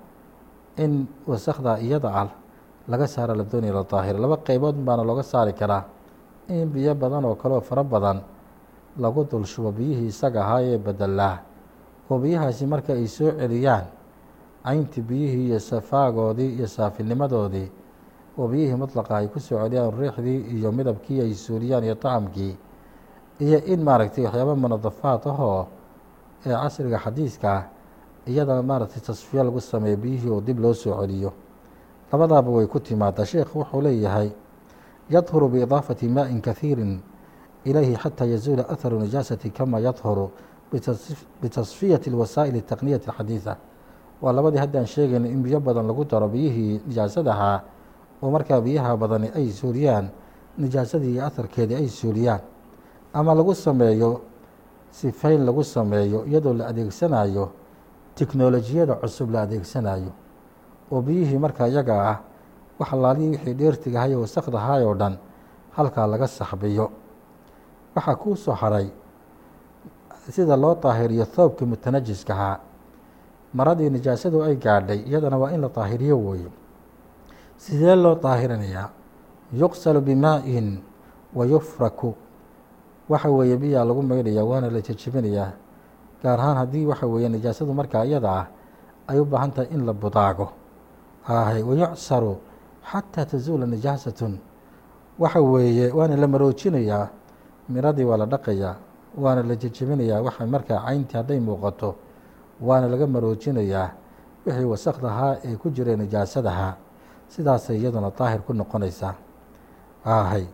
in 0.77 1.07
wasakda 1.27 1.79
iyada 1.81 2.09
ah 2.23 2.29
laga 2.89 3.07
saara 3.07 3.35
la 3.35 3.45
doonaya 3.45 3.73
la 3.73 3.83
daahiro 3.85 4.19
laba 4.19 4.37
qeybood 4.47 4.77
baana 4.87 5.03
looga 5.05 5.23
saari 5.23 5.53
karaa 5.53 5.85
in 6.49 6.69
biyo 6.71 6.95
badan 6.95 7.25
oo 7.25 7.35
kale 7.35 7.55
oo 7.55 7.61
fara 7.61 7.83
badan 7.85 8.21
lagu 8.99 9.25
dul 9.25 9.45
shubo 9.45 9.73
biyihii 9.73 10.07
isaga 10.13 10.41
ahaa 10.45 10.61
ee 10.63 10.79
bedelaa 10.79 11.39
oo 12.11 12.19
biyahaasi 12.19 12.67
marka 12.67 12.93
ay 12.93 13.07
soo 13.07 13.31
celiyaan 13.33 13.87
cayntii 14.65 15.03
biyihii 15.03 15.47
iyo 15.49 15.59
safaagoodii 15.61 16.55
iyo 16.59 16.67
saafinimadoodii 16.67 17.69
oo 18.39 18.47
biyihii 18.49 18.75
mutlaqa 18.77 19.17
ay 19.17 19.27
ku 19.29 19.41
soo 19.41 19.59
celiyaan 19.63 19.91
riixdii 19.99 20.41
iyo 20.59 20.73
midabkii 20.73 21.21
ay 21.21 21.35
suuliyaan 21.35 21.85
iyo 21.85 21.95
طacamkii 21.95 22.55
iyo 23.41 23.59
in 23.73 23.81
maaragtay 23.83 24.25
waxyaaba 24.25 24.55
munadafaad 24.55 25.23
ahoo 25.27 25.67
ee 26.47 26.53
casriga 26.63 26.99
xadiiska 26.99 27.51
iyadana 28.28 28.64
maaragtay 28.64 29.02
tasfiya 29.02 29.44
lagu 29.44 29.62
sameeyo 29.62 29.98
biyihii 29.98 30.30
oo 30.30 30.42
dib 30.42 30.60
loo 30.60 30.74
soo 30.74 30.96
celiyo 31.02 31.34
labadaaba 32.12 32.50
way 32.52 32.66
ku 32.68 32.80
timaadaa 32.80 33.26
sheekhu 33.26 33.60
wuxuu 33.60 33.82
leeyahay 33.82 34.30
yadhuru 35.10 35.50
biidaafati 35.50 36.08
maaءin 36.08 36.42
kahiiri 36.42 37.00
ilayhi 37.66 37.96
xataa 37.96 38.26
yazuula 38.26 38.70
aharu 38.70 39.00
nijaasati 39.00 39.50
kama 39.50 39.80
yadhuru 39.80 40.32
bitasfiyati 41.42 42.10
اlwasaa'il 42.10 42.56
الtaqniyati 42.62 43.10
اxadiiثa 43.10 43.56
waa 44.22 44.32
labadii 44.34 44.58
haddaan 44.60 44.86
sheegayna 44.86 45.28
in 45.28 45.44
biyo 45.44 45.60
badan 45.60 45.88
lagu 45.88 46.06
daro 46.06 46.28
biyihii 46.28 46.82
nijaasadahaa 46.88 47.62
oo 48.24 48.32
markaa 48.32 48.62
biyaha 48.62 48.98
badani 48.98 49.32
ay 49.36 49.50
suuliyaan 49.52 50.10
nijaasadii 50.58 51.14
iyo 51.14 51.26
aharkeedii 51.26 51.76
ay 51.76 51.88
suuliyaan 51.88 52.40
ama 53.14 53.34
lagu 53.36 53.56
sameeyo 53.56 54.22
sifayn 54.92 55.46
lagu 55.46 55.64
sameeyo 55.64 56.26
iyadoo 56.26 56.54
la 56.54 56.68
adeegsanayo 56.68 57.50
tiknolojiyada 58.15 58.95
cusub 58.95 59.31
la 59.31 59.43
adeegsanayo 59.43 60.13
oo 60.93 61.01
biyihii 61.03 61.39
markaa 61.39 61.69
iyaga 61.69 61.95
ah 62.11 62.19
wax 62.79 62.93
laalihii 62.93 63.31
wixii 63.31 63.55
dheertigahay 63.55 64.15
wasakdahay 64.15 64.85
oo 64.85 64.95
dhan 64.95 65.17
halkaa 65.77 66.07
laga 66.07 66.27
saxbiyo 66.29 66.91
waxaa 67.97 68.15
kuu 68.17 68.37
soo 68.37 68.53
haray 68.55 68.89
sida 70.31 70.57
loo 70.57 70.75
daahiriyo 70.83 71.25
thoobkii 71.25 71.67
mutanajiskahaa 71.67 72.59
maradii 73.55 73.91
nijaasadu 73.91 74.43
ay 74.45 74.57
gaadhay 74.57 74.99
iyadana 75.09 75.39
waa 75.39 75.51
in 75.53 75.61
la 75.61 75.69
daahiriyo 75.69 76.19
weeye 76.27 76.51
sidee 77.57 77.95
loo 77.97 78.15
daahirinayaa? 78.15 78.89
Yuqsalu 79.55 80.01
bimaa-in 80.01 80.79
wa 81.35 81.47
yufraku. 81.47 82.15
Waxa 83.09 83.29
weeye 83.31 83.57
biyaa 83.57 83.85
lagu 83.85 84.03
maydhayaa 84.03 84.45
waana 84.45 84.71
la 84.71 84.81
jejebinayaa 84.81 85.53
gaar 86.25 86.41
ahaan 86.41 86.57
haddii 86.57 86.87
waxa 86.91 87.07
weeye 87.07 87.29
nijaasadu 87.29 87.73
markaa 87.75 88.05
iyada 88.09 88.31
ah 88.41 88.47
ay 89.09 89.19
u 89.21 89.25
baahan 89.25 89.51
tahay 89.53 89.69
in 89.77 89.85
la 89.87 89.93
budaago. 89.93 90.49
Ahay 91.29 91.63
wayucsaru 91.63 92.37
xataa 92.91 93.25
tazuula 93.25 93.67
nijaasatun. 93.67 94.39
Waxa 95.19 95.41
weeye 95.41 95.93
waana 95.93 96.17
la 96.17 96.27
maroojinayaa 96.27 97.09
miradii 97.69 98.05
waa 98.05 98.17
la 98.17 98.27
dhaqayaa 98.27 98.77
waana 99.23 99.43
la 99.43 99.55
jejebinayaa 99.57 100.23
waxa 100.27 100.47
markaa 100.47 100.81
cayntii 100.87 101.17
hadday 101.17 101.41
muuqato 101.41 101.95
waana 102.61 102.89
laga 102.89 103.07
maroojinayaa 103.07 103.89
wixii 104.47 104.65
wasakdahaa 104.65 105.37
ee 105.45 105.57
ku 105.57 105.71
jiray 105.71 105.97
nijaasadahaa 105.97 106.75
sidaasay 107.29 107.77
iyaduna 107.81 108.11
daahir 108.19 108.41
ku 108.47 108.53
noqonaysaa. 108.53 109.15
Ahay 110.05 110.45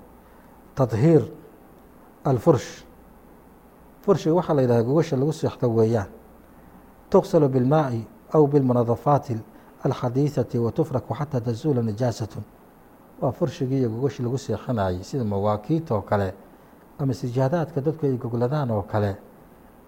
tadhiir 0.74 1.22
alfursh 2.24 2.84
furshiga 4.04 4.34
waxaa 4.34 4.54
la 4.54 4.62
yidhahda 4.62 4.82
gogasha 4.84 5.16
lagu 5.16 5.32
seexdo 5.32 5.68
weeyaan. 5.70 6.08
Tuqsalu 7.10 7.48
bilmaaءi 7.48 8.06
aw 8.34 8.46
bilmunadafaati 8.46 9.36
alxadiiثati 9.84 10.58
wa 10.58 10.70
tufraku 10.72 11.14
xataa 11.14 11.40
tazuula 11.40 11.82
nijaasatu 11.82 12.38
waa 13.20 13.32
furshigii 13.32 13.78
iyo 13.78 13.88
gogashi 13.90 14.22
lagu 14.22 14.38
seexanayay 14.38 15.02
sida 15.04 15.24
mawaakiit 15.24 15.90
oo 15.90 16.00
kale 16.02 16.34
ama 16.98 17.14
sijaadaadka 17.14 17.80
dadku 17.80 18.06
ay 18.06 18.16
gogladaan 18.16 18.70
oo 18.70 18.82
kale. 18.82 19.16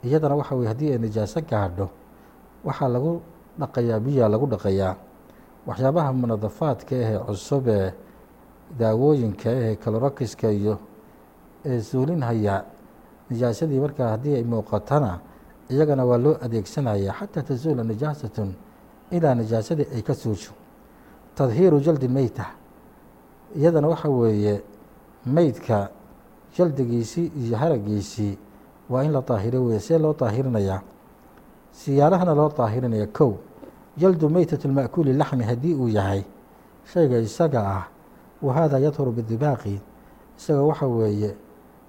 Iyadana 0.05 0.35
waxa 0.35 0.55
weye 0.55 0.69
haddii 0.69 0.91
ay 0.93 0.99
nijaaso 0.99 1.41
gaadho 1.41 1.89
waxaa 2.65 2.89
lagu 2.89 3.21
dhaqayaa 3.59 4.01
biyaa 4.01 4.29
lagu 4.29 4.47
dhaqayaa. 4.47 4.97
Waxyaabaha 5.67 6.13
munadafaadka 6.13 6.97
ahee 6.97 7.19
cusub 7.19 7.69
ee 7.69 7.93
daawooyinka 8.79 9.51
ahee 9.51 9.77
kalorokiska 9.77 10.51
iyo 10.51 10.79
ee 11.65 11.81
suulinhaya 11.81 12.65
nijaasadii 13.33 13.81
markaa 13.81 14.09
haddii 14.15 14.35
ay 14.37 14.45
muuqatana 14.45 15.19
iyagana 15.73 16.05
waa 16.05 16.19
loo 16.19 16.37
adeegsanaya 16.45 17.13
xataa 17.19 17.43
tazuula 17.43 17.85
nijaasatun 17.85 18.55
ilaa 19.11 19.35
nijaasadii 19.35 19.87
ay 19.95 20.03
ka 20.03 20.15
suusho 20.15 20.53
tadhiiru 21.35 21.81
jaldi 21.81 22.09
meyta 22.09 22.47
iyadana 23.57 23.89
waxa 23.89 24.09
weeye 24.09 24.63
meydka 25.27 25.89
jaldigiisii 26.57 27.33
iyo 27.41 27.57
haragiisii 27.57 28.39
waa 28.91 29.05
in 29.05 29.13
la 29.13 29.21
daahiro 29.21 29.65
weye 29.65 29.81
see 29.81 29.99
loo 29.99 30.15
daahirinayaa 30.21 30.81
siyaalahana 31.73 32.35
loo 32.35 32.53
daahirinaya 32.59 33.07
kow 33.07 33.33
jaldu 33.97 34.29
meytat 34.29 34.65
lma'kuuli 34.65 35.13
laxmi 35.13 35.45
haddii 35.45 35.75
uu 35.75 35.89
yahay 35.89 36.23
shayga 36.93 37.19
isaga 37.19 37.61
ah 37.61 37.85
wa 38.43 38.55
haadaa 38.55 38.79
yadhuru 38.79 39.13
bidibaaqi 39.13 39.81
isaga 40.39 40.63
waxa 40.63 40.87
weeye 40.87 41.35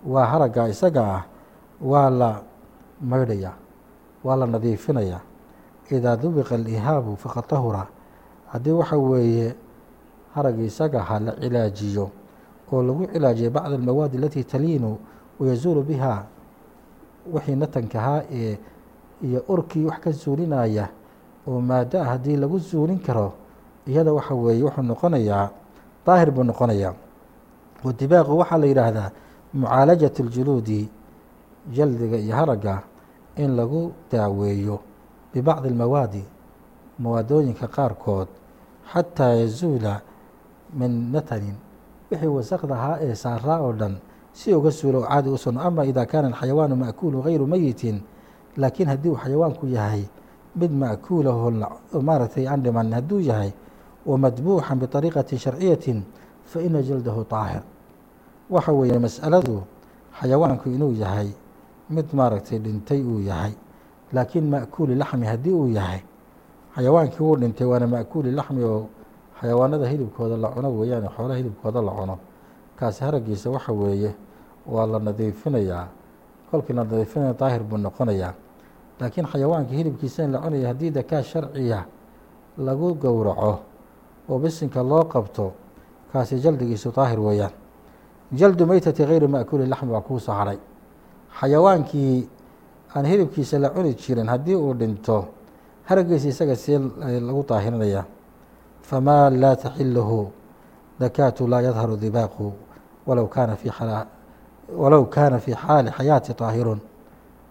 waa 0.08 0.25
haragga 0.25 0.67
isaga 0.69 1.01
ah 1.15 1.23
waa 1.84 2.10
la 2.10 2.41
maydhayaa 3.02 3.54
waa 4.24 4.36
la 4.36 4.46
nadiifinayaa 4.48 5.22
idaa 5.91 6.15
dubiqa 6.17 6.56
alihaabu 6.56 7.15
faqad 7.17 7.48
tahura. 7.48 7.88
Haddii 8.52 8.72
waxa 8.72 8.98
weeye 8.98 9.56
haragga 10.36 10.63
isaga 10.63 11.00
ahaa 11.02 11.19
la 11.19 11.32
cilaajiyo 11.41 12.10
oo 12.72 12.84
lagu 12.84 13.06
cilaajiyo 13.13 13.50
bacda 13.52 13.76
almawaadi 13.76 14.17
alatii 14.17 14.43
taliinu 14.43 14.98
wayazuulu 15.39 15.84
biha 15.84 16.26
wixii 17.34 17.56
natankahaa 17.56 18.22
ee 18.32 18.58
iyo 19.24 19.43
urkii 19.48 19.86
wax 19.86 20.00
ka 20.00 20.13
suulinaya 20.13 20.89
oo 21.48 21.62
maado 21.62 22.02
ah 22.02 22.06
haddii 22.06 22.36
lagu 22.38 22.60
suulin 22.60 23.00
karo 23.00 23.34
iyada 23.88 24.13
waxa 24.13 24.34
weeye 24.34 24.63
wuxuu 24.63 24.82
noqonayaa 24.82 25.50
daahir 26.06 26.32
buu 26.32 26.43
noqonayaa 26.43 26.93
wadibaaqu 27.84 28.38
waxaa 28.38 28.58
la 28.58 28.65
yidhaahdaa 28.65 29.10
mucaalajat 29.54 30.19
اljuluudi 30.19 30.89
jaldiga 31.71 32.17
iyo 32.17 32.36
haragga 32.36 32.84
in 33.36 33.56
lagu 33.56 33.91
daaweeyo 34.12 34.80
bibacdi 35.34 35.67
almawaadi 35.67 36.23
mawaadooyinka 36.99 37.67
qaarkood 37.67 38.28
xataa 38.93 39.34
yazuula 39.34 40.02
min 40.73 41.12
natanin 41.12 41.56
wixii 42.12 42.28
wasaqda 42.28 42.76
ahaa 42.76 42.97
ee 43.02 43.15
saaraa 43.15 43.60
oo 43.62 43.73
dhan 43.73 43.97
si 44.34 44.54
uga 44.54 44.71
suulo 44.71 44.99
oo 45.02 45.08
caadi 45.08 45.30
u 45.30 45.38
ama 45.60 45.86
idaa 45.86 46.06
kaana 46.06 46.28
alxayawaanu 46.28 46.76
ma'kuulu 46.76 47.21
hayru 47.21 47.47
mayitin 47.47 48.02
laakiin 48.58 48.89
haddii 48.89 49.10
uu 49.10 49.17
xayawaanku 49.17 49.67
yahay 49.67 50.04
mid 50.56 50.71
ma'kuulaho 50.71 51.52
maaragtay 52.02 52.47
aan 52.47 52.62
dhiman 52.63 52.93
hadduu 52.93 53.19
yahay 53.19 53.52
wa 54.06 54.17
madbuuxan 54.17 54.80
biطariiqati 54.80 55.38
sharciyatin 55.38 56.04
fa 56.45 56.62
ina 56.62 56.82
jaldahu 56.84 57.23
taahir. 57.26 57.62
Waxa 58.49 58.71
weeye 58.71 58.99
mas'aladu 58.99 59.63
xayawaanku 60.19 60.69
inuu 60.69 60.93
yahay 60.93 61.32
mid 61.95 62.08
maaragtay 62.13 62.60
dhintay 62.60 63.01
uu 63.03 63.19
yahay. 63.29 63.53
Laakiin 64.13 64.49
ma'kuuli 64.49 64.95
laxmi 64.95 65.25
haddii 65.25 65.51
uu 65.53 65.67
yahay 65.67 66.01
xayawaankii 66.75 67.19
wuu 67.23 67.36
dhintay 67.38 67.67
waana 67.67 67.88
ma'kuuli 67.88 68.32
laxmi 68.32 68.63
oo 68.63 68.88
xayawaanada 69.41 69.88
hilibkooda 69.91 70.38
la 70.38 70.49
cuno 70.49 70.69
weeyaan 70.79 71.08
xoolaha 71.15 71.38
hilibkooda 71.39 71.82
la 71.82 71.91
cuno. 71.91 72.17
Kaasi 72.79 73.03
haragiisa 73.03 73.49
waxa 73.49 73.71
weeye 73.73 74.12
waa 74.67 74.86
la 74.88 74.99
nadiifinayaa. 74.99 75.88
Kolkii 76.51 76.73
la 76.73 76.84
nadiifinaya 76.84 77.34
daahir 77.34 77.63
buu 77.63 77.77
noqonayaa. 77.77 78.34
Laakiin 78.99 79.27
xayawaanka 79.27 79.71
hilibkiisa 79.73 80.23
in 80.23 80.32
la 80.32 80.39
cunaya 80.39 80.67
haddii 80.67 80.91
dakaa 80.91 81.21
sharciya 81.23 81.86
lagu 82.58 82.93
gowraco 82.95 83.60
oo 84.29 84.39
bisinka 84.39 84.84
loo 84.84 85.03
qabto 85.06 85.51
kaasi 86.13 86.39
jaldigiisu 86.39 86.91
daahir 86.95 87.19
weeyaan. 87.19 87.51
Jaldu 88.34 88.65
meytati 88.65 89.06
gayri 89.06 89.27
ma'kuuli 89.27 89.67
laxmi 89.67 89.91
waa 89.91 90.01
kuu 90.01 90.19
soo 90.19 90.34
hadhay 90.34 90.58
xayawaankii 91.39 92.30
aan 92.96 93.06
hilibkiisa 93.06 93.60
la 93.60 93.69
cuni 93.69 93.93
jirin 93.93 94.28
haddii 94.28 94.56
uu 94.56 94.74
dhinto 94.74 95.28
haragiisa 95.84 96.28
isaga 96.28 96.56
see 96.56 96.80
lagu 97.28 97.46
daahirinayaa 97.50 98.06
famaa 98.82 99.30
laa 99.30 99.56
taxiluhu 99.56 100.32
dakaatu 101.00 101.48
laa 101.48 101.62
yadharu 101.62 101.98
dibaaqu 101.98 102.54
walow 103.08 103.28
kaana 103.28 103.56
fi 103.56 103.69
walow 104.78 105.06
kaana 105.06 105.39
fii 105.39 105.54
xaali 105.54 105.91
xayaati 105.91 106.34
طaahirun 106.34 106.80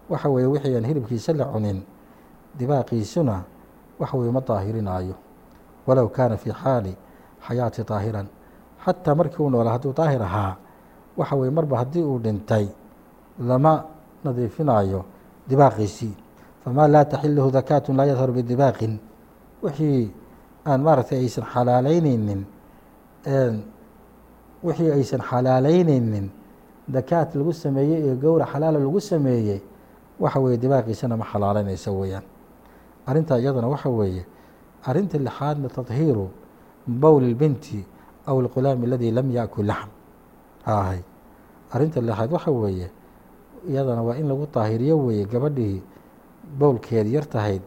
waxa 0.09 0.29
weeye 0.29 0.47
wixii 0.47 0.75
aan 0.75 0.85
hilibkiisa 0.85 1.33
la 1.33 1.45
cunin 1.45 1.83
dibaaqiisuna 2.57 3.43
waxa 3.99 4.17
weye 4.17 4.31
ma 4.31 4.41
daahirinaayo 4.41 5.15
walow 5.87 6.07
kaana 6.07 6.37
fii 6.37 6.51
xaali 6.51 6.97
xayaati 7.47 7.83
طaahiran 7.83 8.27
xataa 8.85 9.15
markii 9.15 9.43
uu 9.43 9.49
noolaa 9.49 9.71
hadduu 9.71 9.93
daahir 9.93 10.23
ahaa 10.23 10.55
waxa 11.17 11.35
weye 11.35 11.51
marba 11.51 11.77
haddii 11.77 12.03
uu 12.03 12.19
dhintay 12.19 12.67
lama 13.39 13.85
nadiifinayo 14.23 15.05
dibaaqiisii 15.49 16.13
famaa 16.63 16.87
laa 16.87 17.05
taxiluhu 17.05 17.51
dakaatu 17.51 17.93
laa 17.93 18.05
yadharu 18.05 18.33
bidibaaqin. 18.33 18.99
Wixii 19.63 20.11
aan 20.67 20.81
maaragtay 20.81 21.19
aysan 21.19 21.45
xalaalayneynin 21.53 22.45
wixii 24.63 24.91
aysan 24.91 25.21
xalaalayneynin 25.21 26.29
dakaat 26.87 27.35
lagu 27.35 27.53
sameeyey 27.53 28.05
iyo 28.05 28.15
gowra 28.15 28.45
xalaala 28.45 28.79
lagu 28.79 28.99
sameeyey 29.01 29.61
waxa 30.19 30.39
weeye 30.39 30.57
dibaaqiisana 30.57 31.17
ma 31.17 31.25
xalaalaynayso 31.25 31.91
weeyaan. 31.99 32.23
Arrintaa 33.07 33.39
iyadana 33.39 33.67
waxa 33.67 33.89
weeye 33.89 34.25
arrinta 34.85 35.17
lixaadna 35.17 35.69
tadhiiru 35.69 36.29
bowl 36.87 37.23
ilbinti 37.23 37.85
aw 38.27 38.39
alqulaami 38.39 38.85
aladi 38.87 39.11
lam 39.11 39.31
yaakul 39.31 39.65
laxm. 39.65 39.89
Haahay 40.65 40.99
arrinta 41.71 42.01
lixaad 42.01 42.31
waxa 42.31 42.51
weeye 42.51 42.91
iyadana 43.69 44.01
waa 44.03 44.15
in 44.15 44.27
lagu 44.27 44.47
daahiriyo 44.53 44.97
weeye 45.05 45.25
gabadhii 45.25 45.81
bowlkeed 46.59 47.07
yar 47.07 47.25
tahayd 47.29 47.61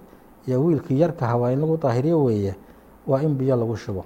iyo 0.46 0.64
wiilkii 0.64 1.00
yarkaha 1.00 1.36
waa 1.36 1.50
in 1.52 1.60
lagu 1.60 1.76
daahiriyo 1.76 2.24
weeye 2.24 2.54
waa 3.06 3.22
in 3.22 3.34
biyo 3.34 3.56
lagu 3.56 3.76
shubo. 3.76 4.04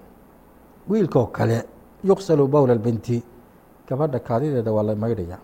Wiilkoo 0.88 1.26
kale 1.26 1.64
yuqsalu 2.05 2.46
bowla 2.48 2.74
binti 2.74 3.22
gabadha 3.88 4.18
kaadideeda 4.18 4.72
waa 4.72 4.83
la 4.83 4.94
maydhaya. 4.94 5.38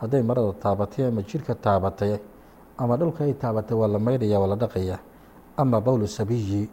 Hadday 0.00 0.22
marada 0.22 0.52
taabatay 0.52 1.06
ama 1.06 1.22
jirka 1.22 1.54
taabatay 1.54 2.18
ama 2.78 2.96
dhulka 2.96 3.24
ay 3.24 3.32
taabatay 3.34 3.76
waa 3.76 3.88
la 3.88 3.98
maydhaya 3.98 4.40
waa 4.40 4.46
la 4.46 4.56
dhaqaya 4.56 4.98
ama 5.56 5.80
bowlu 5.80 6.06
sabiyi 6.08 6.68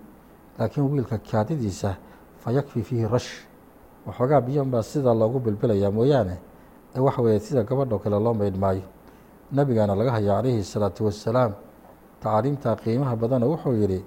laakiin 0.59 0.85
wiilka 0.91 1.17
kaadidiisa 1.17 1.95
fa 2.39 2.51
yakfi 2.51 2.81
fiihi 2.83 3.07
rash. 3.07 3.45
Waxoogaa 4.07 4.41
biyon 4.41 4.71
baa 4.71 4.81
sida 4.83 5.13
loogu 5.13 5.39
bilbilayaa 5.39 5.91
mooyaane 5.91 6.37
ee 6.95 6.99
waxa 6.99 7.21
weeye 7.21 7.39
sida 7.39 7.63
gabadhoo 7.63 7.99
kale 7.99 8.19
loo 8.19 8.33
maydh 8.33 8.57
maayo 8.57 8.81
nebigaana 9.52 9.94
laga 9.94 10.10
haya 10.12 10.36
calayhi 10.36 10.58
الsalaatu 10.58 11.04
wassalaam 11.04 11.52
tacaaliimtaa 12.20 12.76
qiimaha 12.76 13.16
badana 13.16 13.46
wuxuu 13.46 13.72
yidhi 13.72 14.04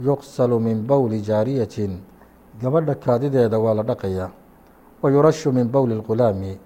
yuqsalu 0.00 0.60
min 0.60 0.86
bowli 0.86 1.20
jaariyatin 1.22 2.00
gabadha 2.60 2.94
kaadideeda 2.94 3.58
waa 3.58 3.74
la 3.74 3.82
dhaqayaa 3.82 4.30
wa 5.02 5.10
yurashu 5.10 5.52
min 5.52 5.68
bowli 5.68 5.94
اlqulaami 5.94 6.58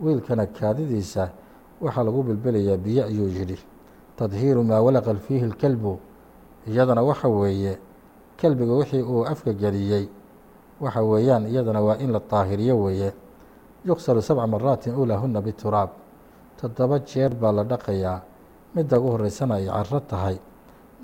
wiilkana 0.00 0.46
kaadidiisa 0.46 1.30
waxaa 1.80 2.04
lagu 2.04 2.22
bilbilayaa 2.22 2.76
biyo 2.76 3.04
ayuu 3.04 3.28
yidhi 3.28 3.58
tadhiiru 4.16 4.64
maa 4.64 4.80
walaqa 4.80 5.14
fiihi 5.14 5.44
اlkelbu 5.44 5.98
iyadana 6.66 7.02
waxa 7.02 7.28
weeye 7.28 7.78
kelbiga 8.36 8.72
wixii 8.72 9.02
uu 9.02 9.24
afka 9.26 9.52
geliyey 9.52 10.08
waxa 10.80 11.02
weeyaan 11.02 11.46
iyadana 11.46 11.80
waa 11.80 11.96
in 11.96 12.12
la 12.12 12.20
daahiriyo 12.30 12.78
weeye 12.82 13.12
yuqsalu 13.84 14.22
sabca 14.22 14.46
maraatin 14.46 14.94
ulahuna 14.94 15.40
bituraab 15.42 15.90
toddoba 16.59 16.99
jeer 16.99 17.31
baa 17.35 17.51
la 17.51 17.63
dhaqayaa. 17.63 18.21
Midda 18.75 18.99
ugu 18.99 19.09
horraysana 19.11 19.55
ay 19.55 19.65
carro 19.65 19.99
tahay. 19.99 20.37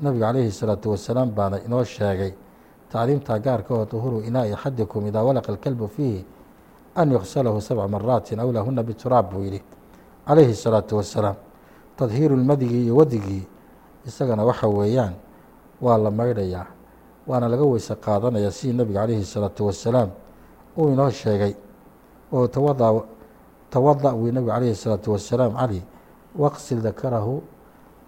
Nabigu 0.02 0.22
calayhi 0.22 0.52
salaatu 0.52 0.90
wasalaam 0.92 1.30
baana 1.32 1.58
inoo 1.66 1.84
sheegay 1.84 2.34
tacliimtaa 2.92 3.40
gaarka 3.40 3.74
oo 3.74 3.86
duhuru 3.86 4.22
inaa 4.28 4.46
i 4.46 4.56
xadikum 4.56 5.08
idaa 5.08 5.24
walaqa 5.24 5.52
alkalbu 5.52 5.88
fiihi 5.88 6.26
an 6.96 7.12
yuksalahu 7.12 7.62
sabca 7.62 7.88
maraatin 7.88 8.40
aw 8.40 8.52
lahuna 8.52 8.84
bituraab 8.84 9.32
buu 9.32 9.44
yidhi. 9.44 9.62
Calayhi 10.28 10.54
salaatu 10.56 10.98
wasalaam 10.98 11.36
tadhiiru 11.98 12.36
lmadigii 12.36 12.84
iyo 12.86 12.96
wadigii 12.96 13.48
isagana 14.06 14.44
waxa 14.44 14.68
weeyaan 14.68 15.14
waa 15.82 15.98
la 15.98 16.12
maydhayaa 16.12 16.68
waana 17.28 17.48
laga 17.48 17.64
weyse 17.64 17.96
qaadanayaa 17.96 18.52
sidii 18.52 18.78
nabigu 18.78 19.00
calayhi 19.00 19.26
salaatu 19.26 19.66
wasalaam. 19.66 20.10
Uu 20.78 20.90
inoo 20.94 21.10
sheegay 21.10 21.56
oo 22.34 22.48
tawadaa 22.48 23.02
tawada 23.75 24.13
wii 24.15 24.33
nebigu 24.33 24.51
calayhi 24.53 24.73
الsalaatu 24.77 25.13
wasalaam 25.13 25.53
cali 25.57 25.83
waqsil 26.39 26.81
dakarahu 26.83 27.43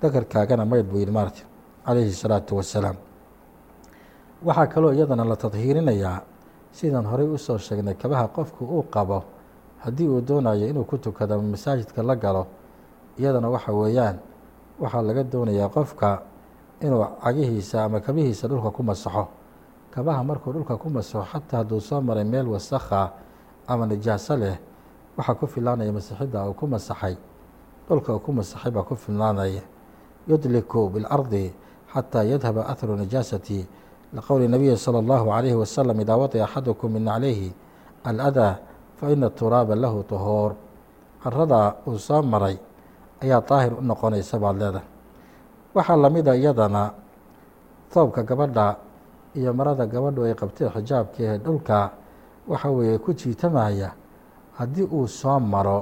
dakarkaagana 0.02 0.64
maydh 0.64 0.86
buu 0.90 0.98
yidhi 0.98 1.12
maarti 1.12 1.42
calayhi 1.86 2.10
الsalaatu 2.14 2.56
wasalaam 2.56 2.96
waxaa 4.44 4.66
kaloo 4.66 4.92
iyadana 4.92 5.24
la 5.24 5.36
tadhiirinayaa 5.36 6.20
sidaan 6.72 7.06
horey 7.06 7.28
usoo 7.28 7.58
sheegnay 7.58 7.94
kabaha 7.94 8.28
qofku 8.28 8.64
uu 8.64 8.82
qabo 8.90 9.22
haddii 9.84 10.08
uu 10.08 10.20
doonayo 10.20 10.66
inuu 10.68 10.84
ku 10.84 10.98
tukado 10.98 11.34
ama 11.34 11.42
masaajidka 11.54 12.02
la 12.02 12.16
galo 12.16 12.46
iyadana 13.18 13.48
waxa 13.50 13.72
weeyaan 13.72 14.18
waxaa 14.80 15.02
laga 15.02 15.22
doonayaa 15.24 15.68
qofka 15.68 16.22
inuu 16.80 17.04
cagihiisa 17.22 17.84
ama 17.84 18.00
kabihiisa 18.00 18.48
dhulka 18.48 18.70
ku 18.70 18.82
masaxo 18.82 19.28
kabaha 19.94 20.24
markuu 20.24 20.52
dhulka 20.52 20.76
ku 20.76 20.90
masaxo 20.90 21.22
xataa 21.32 21.58
hadduu 21.62 21.80
soo 21.80 22.00
maray 22.00 22.24
meel 22.24 22.48
wasakha 22.48 23.12
ama 23.68 23.86
nijaaso 23.86 24.36
leh 24.36 24.56
waxaa 25.16 25.34
ku 25.34 25.46
filaanaya 25.46 25.92
masixidda 25.92 26.46
uu 26.48 26.54
ku 26.54 26.66
masaxay 26.66 27.16
dhulka 27.88 28.14
uu 28.14 28.18
ku 28.24 28.32
masaxay 28.32 28.70
baa 28.70 28.82
ku 28.82 28.94
filnaanaya 28.96 29.62
yudliku 30.28 30.88
biاlardi 30.88 31.52
xataa 31.92 32.24
yadhaba 32.24 32.66
ahru 32.66 32.96
nijaasati 32.96 33.66
liqowli 34.14 34.48
nabiyi 34.48 34.76
salى 34.76 34.98
اllahu 35.04 35.26
عalayhi 35.32 35.56
wasalam 35.56 35.96
idaa 36.00 36.16
waطi 36.16 36.40
axadukum 36.40 36.92
min 36.92 37.04
calayhi 37.04 37.52
aladaa 38.04 38.58
faina 38.96 39.30
turaaba 39.30 39.74
lahu 39.74 40.02
طuhuur 40.04 40.54
caradaa 41.22 41.74
uu 41.86 41.98
soo 41.98 42.22
maray 42.22 42.56
ayaa 43.22 43.40
daahir 43.40 43.72
u 43.74 43.82
noqonaysa 43.82 44.38
baad 44.38 44.56
leedahay 44.56 44.86
waxaa 45.74 45.96
lamida 45.96 46.32
iyadana 46.36 46.92
toobka 47.92 48.22
gabadha 48.22 48.76
iyo 49.34 49.52
marada 49.54 49.86
gabadhu 49.86 50.24
ay 50.24 50.34
qabtay 50.34 50.68
xijaabka 50.68 51.18
ee 51.20 51.38
dhulka 51.38 51.90
waxa 52.48 52.68
weeye 52.70 52.98
ku 52.98 53.12
jiitamaya 53.12 53.92
haddii 54.59 54.83
uu 54.97 55.07
soo 55.07 55.39
maro 55.39 55.79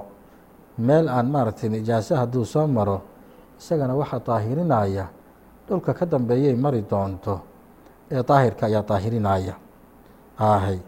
meel 0.78 1.08
aan 1.10 1.28
maaragtay 1.34 1.70
nijaaso 1.70 2.16
hadduu 2.22 2.46
soo 2.46 2.68
maro 2.68 2.98
isagana 3.60 3.94
waxaa 3.96 4.20
daahirinaya 4.28 5.06
dhulka 5.68 5.94
ka 5.94 6.06
dambeeyay 6.06 6.56
mari 6.56 6.82
doonto 6.92 7.36
ee 8.12 8.24
daahirka 8.30 8.66
ayaa 8.70 8.84
daahirinaya 8.90 9.54
ahay 10.40 10.80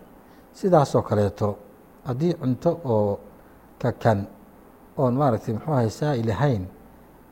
sidaasoo 0.60 1.02
kaleeto 1.10 1.48
haddii 2.08 2.34
cunto 2.40 2.72
oo 2.94 3.20
kakan 3.82 4.20
oon 4.98 5.14
maaragtay 5.20 5.54
muxuu 5.56 5.74
ahay 5.74 5.90
saa'il 6.00 6.30
ahayn 6.36 6.64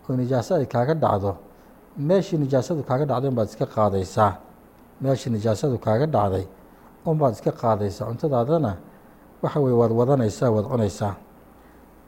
oo 0.09 0.13
nijaaso 0.15 0.51
ay 0.55 0.65
kaaga 0.73 0.93
dhacdo 1.03 1.31
meeshii 2.07 2.37
nijaasadu 2.43 2.83
kaaga 2.83 3.05
dhacday 3.05 3.29
unbaad 3.29 3.47
iska 3.49 3.65
qaadaysaa. 3.75 4.31
Meeshii 5.01 5.31
nijaasadu 5.35 5.77
kaaga 5.85 6.05
dhacday 6.15 6.45
unbaad 7.05 7.33
iska 7.37 7.51
qaadaysaa 7.61 8.05
cuntadaadana 8.09 8.71
waxa 9.43 9.59
weye 9.59 9.75
waad 9.75 9.91
wadanaysaa 9.91 10.49
waad 10.51 10.65
cunaysaa. 10.71 11.15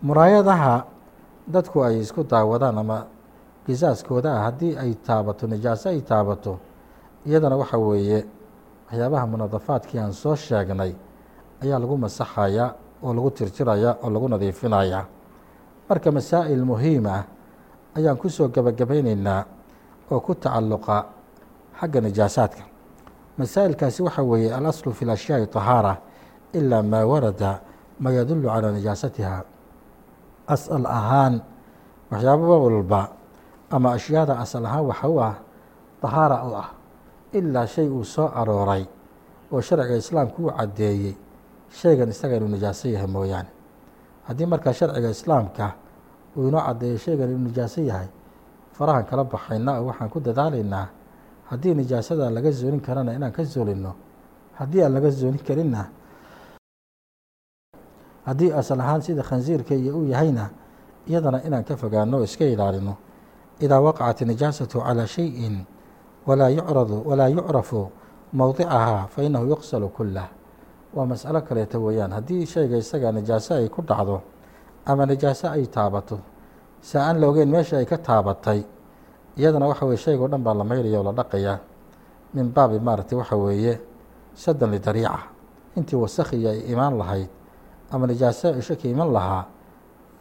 Muraayadaha 0.01 0.85
dadku 1.47 1.83
ay 1.83 1.99
isku 1.99 2.23
daawadaan 2.23 2.77
ama 2.77 3.05
qisaaskooda 3.65 4.29
ah 4.37 4.43
haddii 4.51 4.77
ay 4.77 4.93
taabato 5.05 5.47
nijaaso 5.47 5.89
ay 5.89 6.01
taabato 6.01 6.59
iyadana 7.25 7.55
waxa 7.57 7.77
weeye 7.77 8.25
waxyaabaha 8.87 9.25
munadafaadkii 9.27 9.99
aan 9.99 10.13
soo 10.13 10.35
sheegnay 10.35 10.93
ayaa 11.63 11.79
lagu 11.79 11.97
masaxayaa 11.97 12.69
oo 13.03 13.13
lagu 13.13 13.29
tirtirayaa 13.31 13.95
oo 14.03 14.09
lagu 14.09 14.27
nadiifinayaa. 14.29 15.05
Marka 15.89 16.11
masaa'il 16.11 16.65
muhiim 16.65 17.05
ah 17.05 17.23
ayaan 17.97 18.17
ku 18.17 18.29
soo 18.29 18.47
gebagabaynaynaa 18.47 19.43
oo 20.11 20.19
ku 20.19 20.35
tacalluqa 20.35 21.05
xagga 21.79 22.01
nijaasaadka. 22.01 22.63
Masaa'ilkaasi 23.37 24.03
waxa 24.03 24.21
weeye 24.23 24.53
alaslu 24.53 24.93
fi 24.93 25.05
lashyaai 25.05 25.45
طahaara 25.47 25.97
ilaa 26.53 26.83
maa 26.83 27.05
warada 27.05 27.59
ma 27.99 28.09
yadulu 28.11 28.47
calaa 28.47 28.71
nijaasatiha 28.71 29.43
asal 30.47 30.85
ahaan 30.85 31.41
waxyaababa 32.11 32.55
walba 32.65 33.01
ama 33.71 33.93
ashyaada 33.97 34.39
asal 34.39 34.65
ahaan 34.65 34.85
waxa 34.89 35.07
u 35.09 35.17
ah 35.21 35.35
طahaara 36.01 36.37
u 36.47 36.51
ah 36.55 36.69
ilaa 37.33 37.65
shay 37.67 37.87
uu 37.89 38.03
soo 38.03 38.27
arooray 38.39 38.85
oo 39.51 39.61
sharciga 39.61 39.95
islaamku 39.97 40.37
uu 40.47 40.51
caddeeyey 40.57 41.15
shaygan 41.79 42.09
isaga 42.09 42.35
inuu 42.39 42.47
nijaaso 42.55 42.87
yahay 42.89 43.07
mooyaane 43.07 43.49
haddii 44.27 44.45
markaa 44.47 44.73
sharciga 44.73 45.09
islaamka 45.09 45.65
uu 46.37 46.47
inoo 46.47 46.61
caddeeyo 46.67 46.97
shaygan 46.97 47.29
inuu 47.29 47.47
nijaaso 47.51 47.81
yahay 47.81 48.07
farahan 48.77 49.03
kala 49.09 49.23
baxayna 49.23 49.71
oo 49.79 49.85
waxaan 49.91 50.09
ku 50.13 50.19
dadaalaynaa 50.23 50.85
haddii 51.49 51.73
nijaasada 51.75 52.29
laga 52.29 52.51
zoolin 52.51 52.79
karana 52.79 53.11
inaan 53.17 53.31
ka 53.35 53.43
zoolino 53.43 53.91
haddii 54.59 54.81
aan 54.83 54.93
laga 54.95 55.09
zoolin 55.11 55.39
karinna 55.47 55.81
haddii 58.27 58.51
asal 58.51 58.79
ahaan 58.83 59.01
sida 59.01 59.23
khansiirka 59.23 59.73
iyo 59.75 59.97
uu 59.97 60.05
yahayna 60.11 60.49
iyadana 61.07 61.39
inaan 61.47 61.63
ka 61.63 61.75
fogaano 61.79 62.19
o 62.19 62.23
iska 62.27 62.43
ilaalino. 62.45 62.93
Idaa 63.63 63.79
waqacat 63.81 64.27
nijaasatu 64.27 64.83
calaa 64.83 65.07
shayin 65.07 65.63
walaa 66.27 66.49
yucradu 66.51 67.01
walaa 67.07 67.27
yucrafu 67.31 67.89
mowdicahaa 68.33 69.07
fa 69.07 69.19
inahu 69.23 69.45
yuqsalu 69.55 69.87
kulah 69.89 70.27
waa 70.93 71.05
mas'alo 71.07 71.41
kaleeto 71.41 71.79
weeyaan. 71.79 72.11
Haddii 72.11 72.45
shayga 72.45 72.77
isaga 72.77 73.11
nijaaso 73.11 73.55
ay 73.55 73.69
ku 73.71 73.81
dhacdo 73.81 74.21
ama 74.85 75.05
nijaaso 75.05 75.47
ay 75.49 75.65
taabato 75.67 76.19
se 76.81 76.99
aan 76.99 77.19
la 77.19 77.27
ogeyn 77.27 77.49
meesha 77.49 77.77
ay 77.79 77.85
ka 77.85 77.97
taabatay 77.97 78.61
iyadana 79.37 79.67
waxa 79.67 79.85
weye 79.85 79.97
shayga 79.97 80.23
o 80.23 80.27
dhan 80.27 80.43
baa 80.43 80.53
la 80.53 80.63
mayraya 80.63 80.99
oo 80.99 81.03
la 81.03 81.11
dhaqayaa 81.11 81.59
min 82.33 82.51
baabi 82.53 82.79
maaragtay 82.79 83.17
waxa 83.17 83.35
weeye 83.35 83.79
sadan 84.35 84.71
lidariica 84.71 85.19
intii 85.75 85.95
wasakhiya 85.97 86.51
ay 86.51 86.59
imaan 86.71 86.97
lahayd 86.97 87.29
ama 87.91 88.07
nijaaso 88.07 88.55
isho 88.59 88.75
ka 88.75 88.87
iman 88.87 89.09
lahaa 89.13 89.43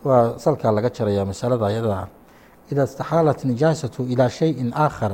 waa 0.05 0.39
salkaa 0.39 0.71
laga 0.73 0.91
jarayaa 0.91 1.25
masalada 1.25 1.67
ayadaa 1.67 2.07
ida 2.71 2.85
istaxaalat 2.85 3.45
nijaasatu 3.45 4.03
ilaa 4.13 4.29
shayin 4.29 4.71
aakhar 4.75 5.13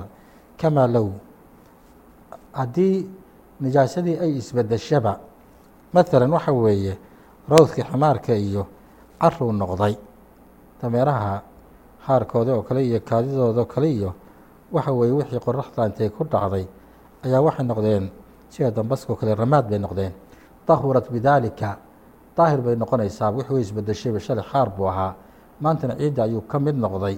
kamaa 0.61 0.87
low 0.95 1.09
haddii 2.53 3.07
nijaasadii 3.61 4.17
ay 4.25 4.33
isbedeshaba 4.41 5.13
maalan 5.93 6.33
waxa 6.33 6.53
weeye 6.53 6.95
rawdkii 7.49 7.85
ximaarka 7.91 8.35
iyo 8.35 8.67
caruu 9.21 9.53
noqday 9.53 9.95
dameeraha 10.83 11.43
haarkooda 12.07 12.53
oo 12.55 12.63
kale 12.63 12.81
iyo 12.87 13.01
kaadidooda 13.01 13.61
oo 13.61 13.65
kale 13.75 13.89
iyo 13.93 14.11
waxa 14.73 14.93
weeye 14.93 15.13
wixii 15.13 15.41
qoraxda 15.47 15.87
intay 15.87 16.09
ku 16.09 16.25
dhacday 16.25 16.67
ayaa 17.25 17.41
waxay 17.41 17.65
noqdeen 17.67 18.05
sida 18.51 18.71
dambaskoo 18.71 19.17
kale 19.17 19.35
ramaad 19.35 19.69
bay 19.71 19.79
noqdeen. 19.79 20.13
Dahurat 20.69 21.11
bidaalika 21.11 21.77
daahir 22.38 22.62
bay 22.62 22.76
noqonaysaa 22.76 23.32
wixii 23.32 23.54
way 23.54 23.62
isbedeshayba 23.62 24.20
shalay 24.20 24.44
xaar 24.52 24.70
buu 24.70 24.88
ahaa 24.90 25.16
maantana 25.62 25.96
ciidda 25.98 26.24
ayuu 26.24 26.42
ka 26.42 26.60
mid 26.60 26.76
noqday 26.76 27.18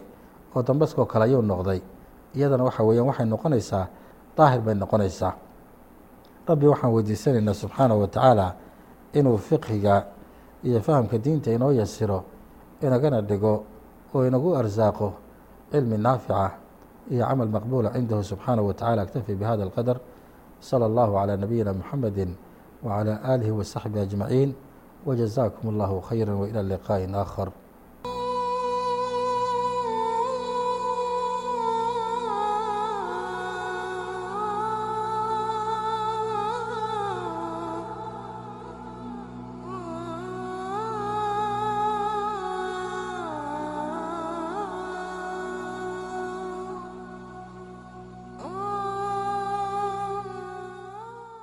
oo 0.55 0.61
dambaskoo 0.63 1.05
kale 1.05 1.23
ayuu 1.25 1.41
noqday 1.41 1.81
iyadana 2.35 2.63
waxa 2.63 2.83
weeyaan 2.83 3.07
waxay 3.07 3.25
noqonaysaa 3.25 3.87
daahir 4.37 4.61
bay 4.61 4.75
noqonaysaa 4.75 5.33
rabbi 6.47 6.65
waxaan 6.67 6.93
weydiisanaynaa 6.93 7.53
subxaanahu 7.53 8.01
wa 8.01 8.07
tacaala 8.07 8.55
inuu 9.13 9.37
fiqhiga 9.37 10.05
iyo 10.63 10.81
fahamka 10.81 11.17
diinta 11.17 11.51
inoo 11.51 11.71
yasiro 11.71 12.23
inagana 12.81 13.21
dhigo 13.21 13.63
oo 14.15 14.25
inagu 14.27 14.55
arsaaqo 14.55 15.13
cilmi 15.71 15.97
naafica 15.97 16.51
iyo 17.11 17.25
camal 17.25 17.47
maqbuula 17.47 17.91
cindahu 17.93 18.23
subxaanahu 18.23 18.67
wa 18.67 18.73
tacala 18.73 19.01
aktafi 19.01 19.35
bihada 19.35 19.63
alqadar 19.63 19.97
salى 20.59 20.85
allahu 20.85 21.13
calى 21.13 21.37
nabiyina 21.37 21.73
muxamedi 21.73 22.35
wacalى 22.83 23.13
aalihi 23.23 23.51
wasaxbihi 23.51 24.01
ajmaciin 24.03 24.49
wajazaakum 25.06 25.68
allahu 25.72 26.00
khayra 26.08 26.32
wailى 26.40 26.62
liqaaءi 26.72 27.06
aakhar 27.14 27.48